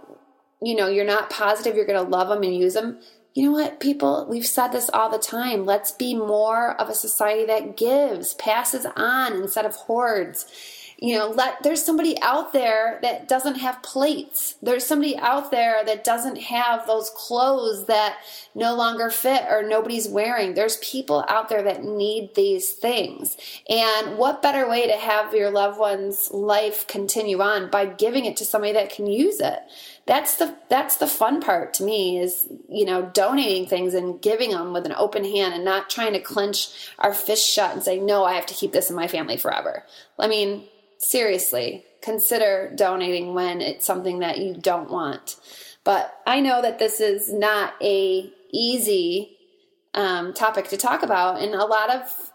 you 0.60 0.76
know, 0.76 0.88
you're 0.88 1.06
not 1.06 1.30
positive 1.30 1.74
you're 1.74 1.86
going 1.86 2.04
to 2.04 2.10
love 2.10 2.28
them 2.28 2.42
and 2.42 2.54
use 2.54 2.74
them, 2.74 2.98
you 3.34 3.46
know 3.46 3.52
what, 3.52 3.80
people, 3.80 4.26
we've 4.28 4.46
said 4.46 4.68
this 4.68 4.90
all 4.92 5.08
the 5.08 5.18
time. 5.18 5.64
Let's 5.64 5.90
be 5.90 6.14
more 6.14 6.78
of 6.78 6.90
a 6.90 6.94
society 6.94 7.46
that 7.46 7.78
gives, 7.78 8.34
passes 8.34 8.86
on 8.94 9.32
instead 9.32 9.64
of 9.64 9.74
hoards 9.74 10.44
you 11.02 11.18
know 11.18 11.30
let 11.30 11.64
there's 11.64 11.84
somebody 11.84 12.16
out 12.22 12.52
there 12.52 13.00
that 13.02 13.26
doesn't 13.26 13.56
have 13.56 13.82
plates. 13.82 14.54
There's 14.62 14.86
somebody 14.86 15.16
out 15.18 15.50
there 15.50 15.84
that 15.84 16.04
doesn't 16.04 16.36
have 16.36 16.86
those 16.86 17.10
clothes 17.10 17.86
that 17.86 18.18
no 18.54 18.76
longer 18.76 19.10
fit 19.10 19.42
or 19.50 19.64
nobody's 19.64 20.08
wearing. 20.08 20.54
There's 20.54 20.76
people 20.76 21.24
out 21.26 21.48
there 21.48 21.64
that 21.64 21.82
need 21.82 22.36
these 22.36 22.70
things. 22.70 23.36
And 23.68 24.16
what 24.16 24.42
better 24.42 24.68
way 24.68 24.86
to 24.86 24.96
have 24.96 25.34
your 25.34 25.50
loved 25.50 25.76
one's 25.76 26.30
life 26.30 26.86
continue 26.86 27.40
on 27.40 27.68
by 27.68 27.86
giving 27.86 28.24
it 28.24 28.36
to 28.36 28.44
somebody 28.44 28.72
that 28.74 28.94
can 28.94 29.06
use 29.06 29.40
it? 29.40 29.58
That's 30.06 30.36
the 30.36 30.56
that's 30.68 30.98
the 30.98 31.08
fun 31.08 31.40
part 31.40 31.74
to 31.74 31.82
me 31.82 32.18
is 32.18 32.46
you 32.68 32.84
know 32.84 33.10
donating 33.12 33.66
things 33.66 33.94
and 33.94 34.22
giving 34.22 34.50
them 34.50 34.72
with 34.72 34.86
an 34.86 34.94
open 34.96 35.24
hand 35.24 35.52
and 35.52 35.64
not 35.64 35.90
trying 35.90 36.12
to 36.12 36.20
clench 36.20 36.90
our 37.00 37.12
fist 37.12 37.48
shut 37.48 37.72
and 37.72 37.82
say 37.82 38.00
no 38.00 38.24
i 38.24 38.34
have 38.34 38.46
to 38.46 38.54
keep 38.54 38.72
this 38.72 38.90
in 38.90 38.96
my 38.96 39.08
family 39.08 39.36
forever. 39.36 39.84
I 40.18 40.28
mean 40.28 40.64
seriously 41.02 41.84
consider 42.02 42.72
donating 42.74 43.34
when 43.34 43.60
it's 43.60 43.86
something 43.86 44.20
that 44.20 44.38
you 44.38 44.54
don't 44.54 44.90
want. 44.90 45.36
But 45.84 46.14
I 46.26 46.40
know 46.40 46.62
that 46.62 46.78
this 46.78 47.00
is 47.00 47.32
not 47.32 47.74
a 47.82 48.30
easy 48.52 49.36
um, 49.94 50.32
topic 50.32 50.68
to 50.68 50.76
talk 50.76 51.02
about, 51.02 51.40
and 51.40 51.54
a 51.54 51.64
lot 51.64 51.90
of 51.90 52.32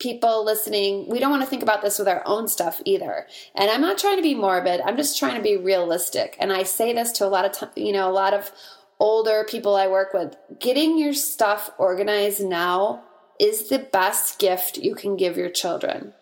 people 0.00 0.44
listening, 0.44 1.08
we 1.08 1.18
don't 1.18 1.30
want 1.30 1.42
to 1.42 1.48
think 1.48 1.62
about 1.62 1.82
this 1.82 1.98
with 1.98 2.08
our 2.08 2.22
own 2.26 2.48
stuff 2.48 2.80
either. 2.84 3.26
And 3.54 3.70
I'm 3.70 3.82
not 3.82 3.98
trying 3.98 4.16
to 4.16 4.22
be 4.22 4.34
morbid. 4.34 4.80
I'm 4.80 4.96
just 4.96 5.18
trying 5.18 5.36
to 5.36 5.42
be 5.42 5.56
realistic. 5.56 6.36
And 6.40 6.52
I 6.52 6.62
say 6.64 6.92
this 6.92 7.12
to 7.12 7.26
a 7.26 7.28
lot 7.28 7.44
of 7.44 7.52
t- 7.52 7.84
you 7.84 7.92
know, 7.92 8.08
a 8.08 8.12
lot 8.12 8.32
of 8.32 8.50
older 8.98 9.46
people 9.48 9.76
I 9.76 9.86
work 9.88 10.12
with. 10.12 10.34
Getting 10.58 10.98
your 10.98 11.12
stuff 11.12 11.70
organized 11.78 12.42
now 12.42 13.04
is 13.38 13.68
the 13.68 13.78
best 13.78 14.38
gift 14.38 14.78
you 14.78 14.94
can 14.94 15.16
give 15.16 15.36
your 15.36 15.50
children. 15.50 16.14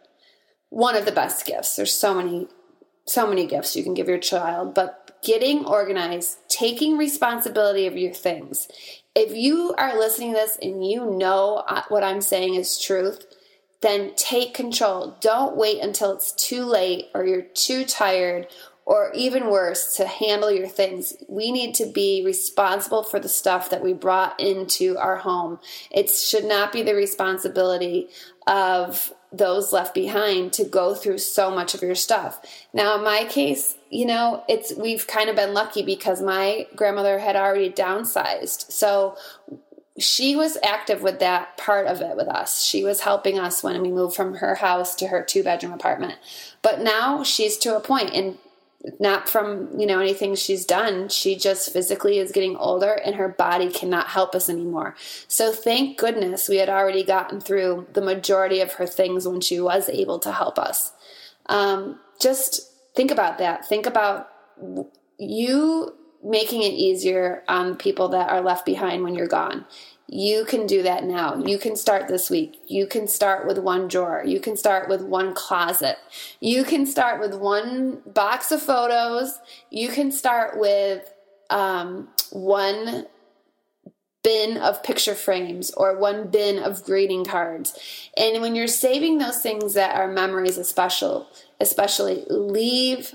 One 0.71 0.97
of 0.97 1.05
the 1.05 1.13
best 1.13 1.47
gifts. 1.47 1.77
There's 1.77 1.93
so 1.93 2.15
many 2.15 2.49
so 3.07 3.27
many 3.27 3.47
gifts 3.47 3.75
you 3.75 3.83
can 3.83 3.95
give 3.95 4.09
your 4.09 4.19
child, 4.19 4.75
but 4.75 5.17
getting 5.23 5.65
organized, 5.65 6.39
taking 6.49 6.99
responsibility 6.99 7.87
of 7.87 7.97
your 7.97 8.13
things. 8.13 8.69
If 9.15 9.35
you 9.35 9.75
are 9.79 9.99
listening 9.99 10.33
to 10.33 10.41
this 10.41 10.59
and 10.61 10.87
you 10.87 11.11
know 11.11 11.65
uh, 11.67 11.83
what 11.89 12.05
I'm 12.05 12.21
saying 12.21 12.55
is 12.55 12.79
truth, 12.79 13.27
then 13.81 14.15
take 14.15 14.53
control. 14.53 15.17
Don't 15.21 15.57
wait 15.57 15.83
until 15.83 16.13
it's 16.13 16.33
too 16.33 16.65
late 16.65 17.07
or 17.15 17.25
you're 17.25 17.43
too 17.43 17.85
tired 17.85 18.49
or 18.89 19.13
even 19.15 19.51
worse, 19.51 19.97
to 19.97 20.07
handle 20.07 20.51
your 20.51 20.67
things. 20.67 21.15
We 21.29 21.53
need 21.53 21.75
to 21.75 21.85
be 21.85 22.23
responsible 22.25 23.03
for 23.03 23.21
the 23.21 23.29
stuff 23.29 23.69
that 23.69 23.83
we 23.83 23.93
brought 23.93 24.41
into 24.41 24.97
our 24.97 25.17
home. 25.17 25.59
It 25.91 26.09
should 26.09 26.47
not 26.47 26.73
be 26.73 26.81
the 26.81 26.95
responsibility 26.95 28.09
of 28.47 29.13
those 29.33 29.73
left 29.73 29.95
behind 29.95 30.53
to 30.55 30.65
go 30.65 30.95
through 30.95 31.19
so 31.19 31.51
much 31.51 31.75
of 31.75 31.83
your 31.83 31.95
stuff. 31.95 32.41
Now, 32.73 32.97
in 32.97 33.05
my 33.05 33.25
case, 33.29 33.77
you 33.91 34.07
know, 34.07 34.45
it's 34.49 34.75
we've 34.75 35.07
kind 35.07 35.29
of 35.29 35.37
been 35.37 35.55
lucky 35.55 35.83
because 35.83 36.23
my 36.23 36.67
grandmother 36.75 37.19
had 37.19 37.37
already 37.37 37.71
downsized. 37.71 38.71
So 38.71 39.17
she 39.99 40.37
was 40.37 40.57
active 40.63 41.03
with 41.03 41.19
that 41.19 41.57
part 41.57 41.87
of 41.87 42.01
it 42.01 42.17
with 42.17 42.29
us. 42.29 42.63
She 42.63 42.85
was 42.85 43.01
helping 43.01 43.39
us 43.39 43.63
when 43.63 43.81
we 43.83 43.91
moved 43.91 44.15
from 44.15 44.37
her 44.37 44.57
house 44.57 44.95
to 44.97 45.09
her 45.09 45.23
two 45.23 45.43
bedroom 45.43 45.73
apartment. 45.73 46.15
But 46.63 46.81
now 46.81 47.23
she's 47.23 47.59
to 47.59 47.77
a 47.77 47.81
point 47.81 48.15
and 48.15 48.39
not 49.01 49.29
from, 49.29 49.69
you 49.79 49.87
know, 49.87 49.99
anything 49.99 50.35
she's 50.35 50.65
done. 50.65 51.09
She 51.09 51.37
just 51.37 51.73
physically 51.73 52.19
is 52.19 52.33
getting 52.33 52.57
older 52.57 52.93
and 52.93 53.17
her 53.17 53.29
body 53.29 53.71
cannot 53.71 54.09
help 54.09 54.35
us 54.35 54.49
anymore. 54.49 54.95
So 55.27 55.53
thank 55.53 55.99
goodness 55.99 56.49
we 56.49 56.57
had 56.59 56.69
already 56.69 57.03
gotten 57.03 57.41
through 57.41 57.89
the 57.93 58.01
majority 58.01 58.61
of 58.61 58.75
her 58.75 58.87
things 58.87 59.27
when 59.27 59.41
she 59.41 59.61
was 59.61 59.89
able 59.89 60.19
to 60.21 60.33
help 60.33 60.59
us. 60.59 60.93
Um, 61.47 61.99
just 62.21 62.73
think 62.95 63.11
about 63.11 63.39
that. 63.39 63.67
Think 63.67 63.87
about 63.87 64.31
you 65.19 65.95
making 66.23 66.63
it 66.63 66.73
easier 66.73 67.43
on 67.49 67.77
people 67.77 68.09
that 68.09 68.31
are 68.31 68.41
left 68.41 68.65
behind 68.67 69.03
when 69.03 69.15
you're 69.15 69.27
gone. 69.27 69.65
You 70.11 70.47
can 70.47 70.67
do 70.67 70.83
that 70.85 71.05
now. 71.05 71.37
You 71.37 71.59
can 71.59 71.77
start 71.77 72.09
this 72.09 72.31
week. 72.31 72.61
You 72.67 72.87
can 72.87 73.07
start 73.07 73.47
with 73.47 73.59
one 73.59 73.89
drawer. 73.89 74.23
You 74.25 74.41
can 74.41 74.57
start 74.57 74.89
with 74.89 75.03
one 75.03 75.35
closet. 75.35 75.99
You 76.41 76.65
can 76.65 76.87
start 76.87 77.21
with 77.21 77.35
one 77.35 78.01
box 78.07 78.51
of 78.51 78.63
photos. 78.63 79.39
You 79.71 79.91
can 79.91 80.11
start 80.11 80.59
with 80.59 81.13
um, 81.51 82.09
one 82.31 83.07
bin 84.25 84.57
of 84.57 84.83
picture 84.83 85.15
frames 85.15 85.71
or 85.73 85.99
one 85.99 86.29
bin 86.29 86.59
of 86.59 86.85
greeting 86.85 87.25
cards. 87.25 87.79
And 88.17 88.41
when 88.41 88.55
you're 88.55 88.67
saving 88.67 89.19
those 89.19 89.39
things 89.43 89.75
that 89.75 89.95
are 89.95 90.11
memories, 90.11 90.57
especially, 90.57 91.27
especially 91.61 92.25
leave 92.31 93.15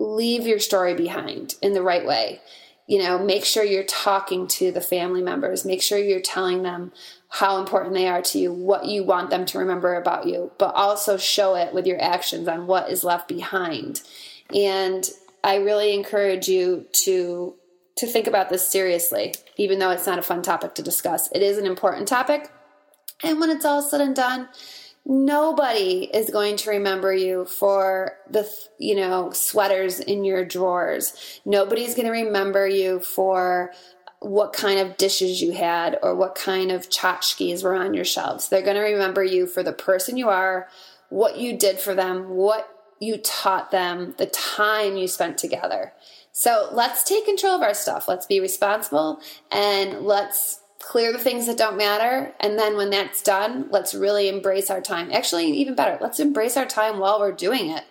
leave 0.00 0.46
your 0.46 0.60
story 0.60 0.94
behind 0.94 1.56
in 1.60 1.72
the 1.72 1.82
right 1.82 2.06
way. 2.06 2.40
You 2.88 2.98
know, 2.98 3.18
make 3.18 3.44
sure 3.44 3.62
you're 3.62 3.84
talking 3.84 4.48
to 4.48 4.72
the 4.72 4.80
family 4.80 5.22
members, 5.22 5.64
make 5.64 5.82
sure 5.82 5.98
you're 5.98 6.20
telling 6.20 6.62
them 6.62 6.90
how 7.28 7.58
important 7.58 7.94
they 7.94 8.08
are 8.08 8.22
to 8.22 8.38
you, 8.38 8.52
what 8.52 8.86
you 8.86 9.04
want 9.04 9.30
them 9.30 9.44
to 9.46 9.58
remember 9.58 9.94
about 9.94 10.26
you, 10.26 10.50
but 10.58 10.74
also 10.74 11.16
show 11.16 11.54
it 11.54 11.74
with 11.74 11.86
your 11.86 12.02
actions 12.02 12.48
on 12.48 12.66
what 12.66 12.90
is 12.90 13.04
left 13.04 13.28
behind. 13.28 14.02
And 14.54 15.08
I 15.44 15.56
really 15.56 15.94
encourage 15.94 16.48
you 16.48 16.86
to 17.04 17.54
to 17.96 18.06
think 18.06 18.28
about 18.28 18.48
this 18.48 18.68
seriously, 18.68 19.34
even 19.56 19.80
though 19.80 19.90
it's 19.90 20.06
not 20.06 20.20
a 20.20 20.22
fun 20.22 20.40
topic 20.40 20.74
to 20.74 20.82
discuss. 20.82 21.28
It 21.32 21.42
is 21.42 21.58
an 21.58 21.66
important 21.66 22.06
topic. 22.06 22.48
And 23.24 23.40
when 23.40 23.50
it's 23.50 23.64
all 23.64 23.82
said 23.82 24.00
and 24.00 24.14
done, 24.14 24.48
nobody 25.08 26.10
is 26.12 26.28
going 26.30 26.56
to 26.58 26.70
remember 26.70 27.12
you 27.14 27.46
for 27.46 28.18
the 28.30 28.48
you 28.78 28.94
know 28.94 29.30
sweaters 29.32 29.98
in 29.98 30.24
your 30.24 30.44
drawers. 30.44 31.40
Nobody's 31.44 31.94
going 31.94 32.06
to 32.06 32.12
remember 32.12 32.68
you 32.68 33.00
for 33.00 33.72
what 34.20 34.52
kind 34.52 34.78
of 34.78 34.96
dishes 34.96 35.40
you 35.40 35.52
had 35.52 35.98
or 36.02 36.14
what 36.14 36.34
kind 36.34 36.70
of 36.70 36.90
tchotchkes 36.90 37.64
were 37.64 37.74
on 37.74 37.94
your 37.94 38.04
shelves. 38.04 38.48
They're 38.48 38.62
going 38.62 38.76
to 38.76 38.82
remember 38.82 39.24
you 39.24 39.46
for 39.46 39.62
the 39.62 39.72
person 39.72 40.16
you 40.16 40.28
are 40.28 40.68
what 41.08 41.38
you 41.38 41.56
did 41.56 41.78
for 41.78 41.94
them 41.94 42.28
what 42.28 42.68
you 43.00 43.16
taught 43.16 43.70
them 43.70 44.14
the 44.18 44.26
time 44.26 44.96
you 44.96 45.08
spent 45.08 45.38
together. 45.38 45.92
So 46.32 46.68
let's 46.72 47.02
take 47.02 47.24
control 47.24 47.54
of 47.54 47.62
our 47.62 47.74
stuff. 47.74 48.08
Let's 48.08 48.26
be 48.26 48.40
responsible 48.40 49.20
and 49.50 50.00
let's 50.00 50.60
clear 50.78 51.12
the 51.12 51.18
things 51.18 51.46
that 51.46 51.58
don't 51.58 51.76
matter. 51.76 52.32
And 52.40 52.58
then 52.58 52.76
when 52.76 52.90
that's 52.90 53.22
done, 53.22 53.68
let's 53.70 53.94
really 53.94 54.28
embrace 54.28 54.70
our 54.70 54.80
time. 54.80 55.10
Actually, 55.12 55.50
even 55.52 55.74
better, 55.74 55.98
let's 56.00 56.20
embrace 56.20 56.56
our 56.56 56.66
time 56.66 56.98
while 56.98 57.18
we're 57.18 57.32
doing 57.32 57.70
it. 57.70 57.84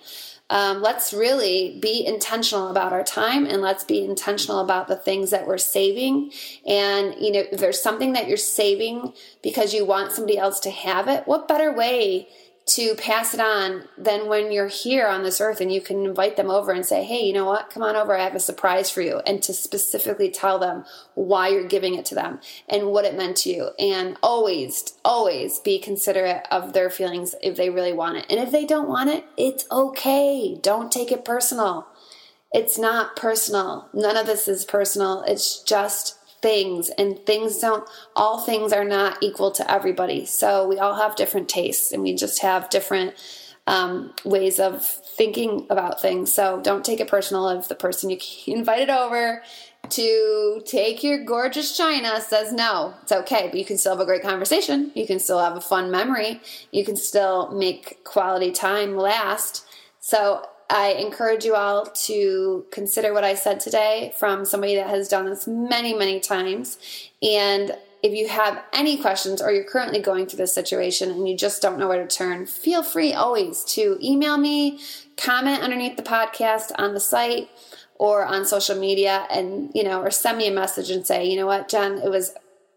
Um, 0.50 0.82
let's 0.82 1.14
really 1.14 1.78
be 1.82 2.06
intentional 2.06 2.70
about 2.70 2.94
our 2.94 3.04
time 3.04 3.46
and 3.46 3.62
let's 3.62 3.84
be 3.84 4.06
intentional 4.06 4.62
about 4.62 4.88
the 4.88 4.96
things 4.96 5.32
that 5.32 5.46
we're 5.46 5.58
saving. 5.58 6.32
And, 6.66 7.16
you 7.20 7.34
know, 7.34 7.44
if 7.52 7.60
there's 7.60 7.82
something 7.82 8.14
that 8.14 8.30
you're 8.30 8.38
saving 8.38 9.14
because 9.44 9.74
you 9.74 9.86
want 9.86 10.14
somebody 10.14 10.38
else 10.38 10.62
to 10.62 10.72
have 10.72 11.10
it, 11.10 11.28
what 11.28 11.50
better 11.50 11.74
way 11.74 12.30
to 12.68 12.96
pass 12.96 13.34
it 13.34 13.40
on 13.40 13.88
than 13.98 14.28
when 14.28 14.52
you're 14.52 14.68
here 14.68 15.08
on 15.08 15.24
this 15.24 15.40
earth 15.40 15.62
and 15.62 15.72
you 15.72 15.80
can 15.80 16.06
invite 16.06 16.36
them 16.36 16.50
over 16.50 16.74
and 16.74 16.86
say, 16.86 17.02
hey, 17.04 17.26
you 17.26 17.32
know 17.32 17.46
what? 17.46 17.70
Come 17.70 17.82
on 17.82 17.96
over. 17.96 18.16
I 18.16 18.24
have 18.24 18.36
a 18.36 18.42
surprise 18.42 18.92
for 18.92 19.02
you. 19.02 19.22
And 19.26 19.42
to 19.44 19.54
specifically 19.54 20.30
tell 20.30 20.60
them 20.60 20.84
why 21.14 21.48
you're 21.48 21.68
giving 21.68 21.96
it 21.96 22.06
to 22.08 22.16
them 22.16 22.42
and 22.68 22.88
what 22.88 23.06
it 23.06 23.16
meant 23.16 23.38
to 23.38 23.50
you. 23.50 23.70
And 23.80 24.18
always, 24.22 24.94
always 25.06 25.60
be 25.60 25.80
considerate 25.80 26.46
of 26.52 26.74
their 26.74 26.90
feelings 26.90 27.36
if 27.42 27.56
they 27.56 27.70
really 27.70 27.94
want 27.94 28.18
it. 28.18 28.26
And 28.30 28.40
if 28.40 28.52
they 28.52 28.66
don't 28.66 28.90
want 28.90 29.10
it, 29.12 29.26
it's 29.38 29.66
okay. 29.72 30.60
Don't 30.62 30.92
take 30.92 31.12
it 31.12 31.24
personal. 31.24 31.88
It's 32.52 32.78
not 32.78 33.16
personal. 33.16 33.88
None 33.94 34.18
of 34.18 34.26
this 34.26 34.50
is 34.50 34.66
personal. 34.66 35.24
It's 35.26 35.64
just 35.64 36.17
things 36.42 36.90
and 36.90 37.18
things 37.26 37.60
don't 37.60 37.88
all 38.16 38.40
things 38.40 38.72
are 38.72 38.86
not 38.86 39.18
equal 39.22 39.52
to 39.52 39.72
everybody. 39.72 40.26
So 40.26 40.68
we 40.68 40.78
all 40.78 40.96
have 40.96 41.16
different 41.16 41.50
tastes 41.50 41.92
and 41.92 42.04
we 42.04 42.16
just 42.16 42.42
have 42.42 42.70
different 42.70 43.16
um, 43.66 44.14
ways 44.24 44.60
of 44.60 44.86
thinking 44.86 45.68
about 45.70 46.02
things. 46.02 46.34
So 46.34 46.62
don't 46.62 46.86
take 46.86 47.00
it 47.00 47.08
personal 47.08 47.50
if 47.50 47.68
the 47.68 47.76
person 47.76 48.10
you 48.10 48.18
invited 48.48 48.90
over 48.90 49.44
to 49.90 50.62
take 50.66 51.04
your 51.04 51.24
gorgeous 51.24 51.76
china 51.78 52.20
says 52.22 52.52
no. 52.52 52.94
It's 53.04 53.12
okay 53.12 53.48
but 53.50 53.58
you 53.58 53.66
can 53.66 53.78
still 53.78 53.94
have 53.94 54.02
a 54.02 54.06
great 54.06 54.22
conversation. 54.22 54.92
You 54.96 55.08
can 55.08 55.20
still 55.20 55.40
have 55.40 55.58
a 55.58 55.62
fun 55.62 55.92
memory. 55.92 56.42
You 56.72 56.86
can 56.86 56.96
still 56.96 57.52
make 57.52 58.04
quality 58.04 58.52
time 58.52 58.96
last. 58.96 59.66
So 60.00 60.46
I 60.70 60.90
encourage 60.94 61.46
you 61.46 61.56
all 61.56 61.86
to 61.86 62.66
consider 62.72 63.14
what 63.14 63.24
I 63.24 63.36
said 63.36 63.60
today 63.60 64.14
from 64.18 64.44
somebody 64.44 64.76
that 64.76 64.90
has 64.90 65.08
done 65.08 65.26
this 65.26 65.48
many, 65.48 65.94
many 65.94 66.20
times. 66.20 66.78
And 67.22 67.76
if 68.04 68.14
you 68.14 68.28
have 68.28 68.62
any 68.74 68.98
questions 68.98 69.42
or 69.42 69.52
you're 69.52 69.64
currently 69.64 70.00
going 70.00 70.26
through 70.26 70.38
this 70.38 70.54
situation 70.54 71.10
and 71.10 71.28
you 71.28 71.38
just 71.38 71.62
don't 71.62 71.80
know 71.80 71.88
where 71.88 72.06
to 72.06 72.16
turn, 72.16 72.46
feel 72.46 72.84
free 72.84 73.14
always 73.14 73.64
to 73.66 73.98
email 74.04 74.38
me, 74.38 74.80
comment 75.16 75.64
underneath 75.64 75.98
the 75.98 76.04
podcast 76.04 76.72
on 76.78 76.94
the 76.94 77.00
site 77.00 77.50
or 77.96 78.26
on 78.26 78.46
social 78.46 78.78
media 78.78 79.26
and, 79.32 79.72
you 79.74 79.84
know, 79.84 80.02
or 80.02 80.12
send 80.12 80.38
me 80.38 80.48
a 80.48 80.54
message 80.54 80.90
and 80.90 81.08
say, 81.08 81.26
you 81.26 81.38
know 81.38 81.48
what, 81.48 81.70
Jen, 81.70 81.98
it 82.00 82.10
was 82.10 82.34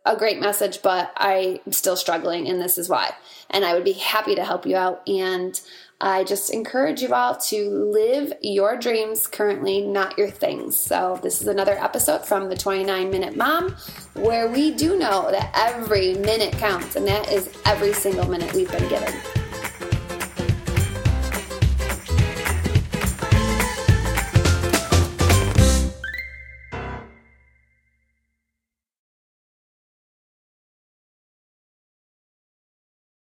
a 0.06 0.16
great 0.16 0.40
message, 0.40 0.80
but 0.80 1.12
I'm 1.16 1.72
still 1.72 1.96
struggling 1.96 2.48
and 2.48 2.60
this 2.60 2.78
is 2.78 2.88
why. 2.88 3.12
And 3.50 3.64
I 3.64 3.74
would 3.74 3.84
be 3.84 3.92
happy 3.92 4.34
to 4.34 4.44
help 4.44 4.64
you 4.64 4.76
out. 4.76 5.06
And 5.06 5.60
I 6.02 6.24
just 6.24 6.50
encourage 6.50 7.02
you 7.02 7.12
all 7.12 7.36
to 7.36 7.68
live 7.68 8.32
your 8.40 8.78
dreams 8.78 9.26
currently, 9.26 9.82
not 9.82 10.16
your 10.16 10.30
things. 10.30 10.76
So, 10.78 11.20
this 11.22 11.42
is 11.42 11.46
another 11.46 11.76
episode 11.78 12.24
from 12.24 12.48
the 12.48 12.56
29 12.56 13.10
Minute 13.10 13.36
Mom 13.36 13.76
where 14.14 14.48
we 14.48 14.72
do 14.72 14.98
know 14.98 15.30
that 15.30 15.50
every 15.54 16.14
minute 16.14 16.52
counts, 16.54 16.96
and 16.96 17.06
that 17.06 17.30
is 17.30 17.50
every 17.66 17.92
single 17.92 18.26
minute 18.26 18.54
we've 18.54 18.70
been 18.70 18.88
given. 18.88 19.39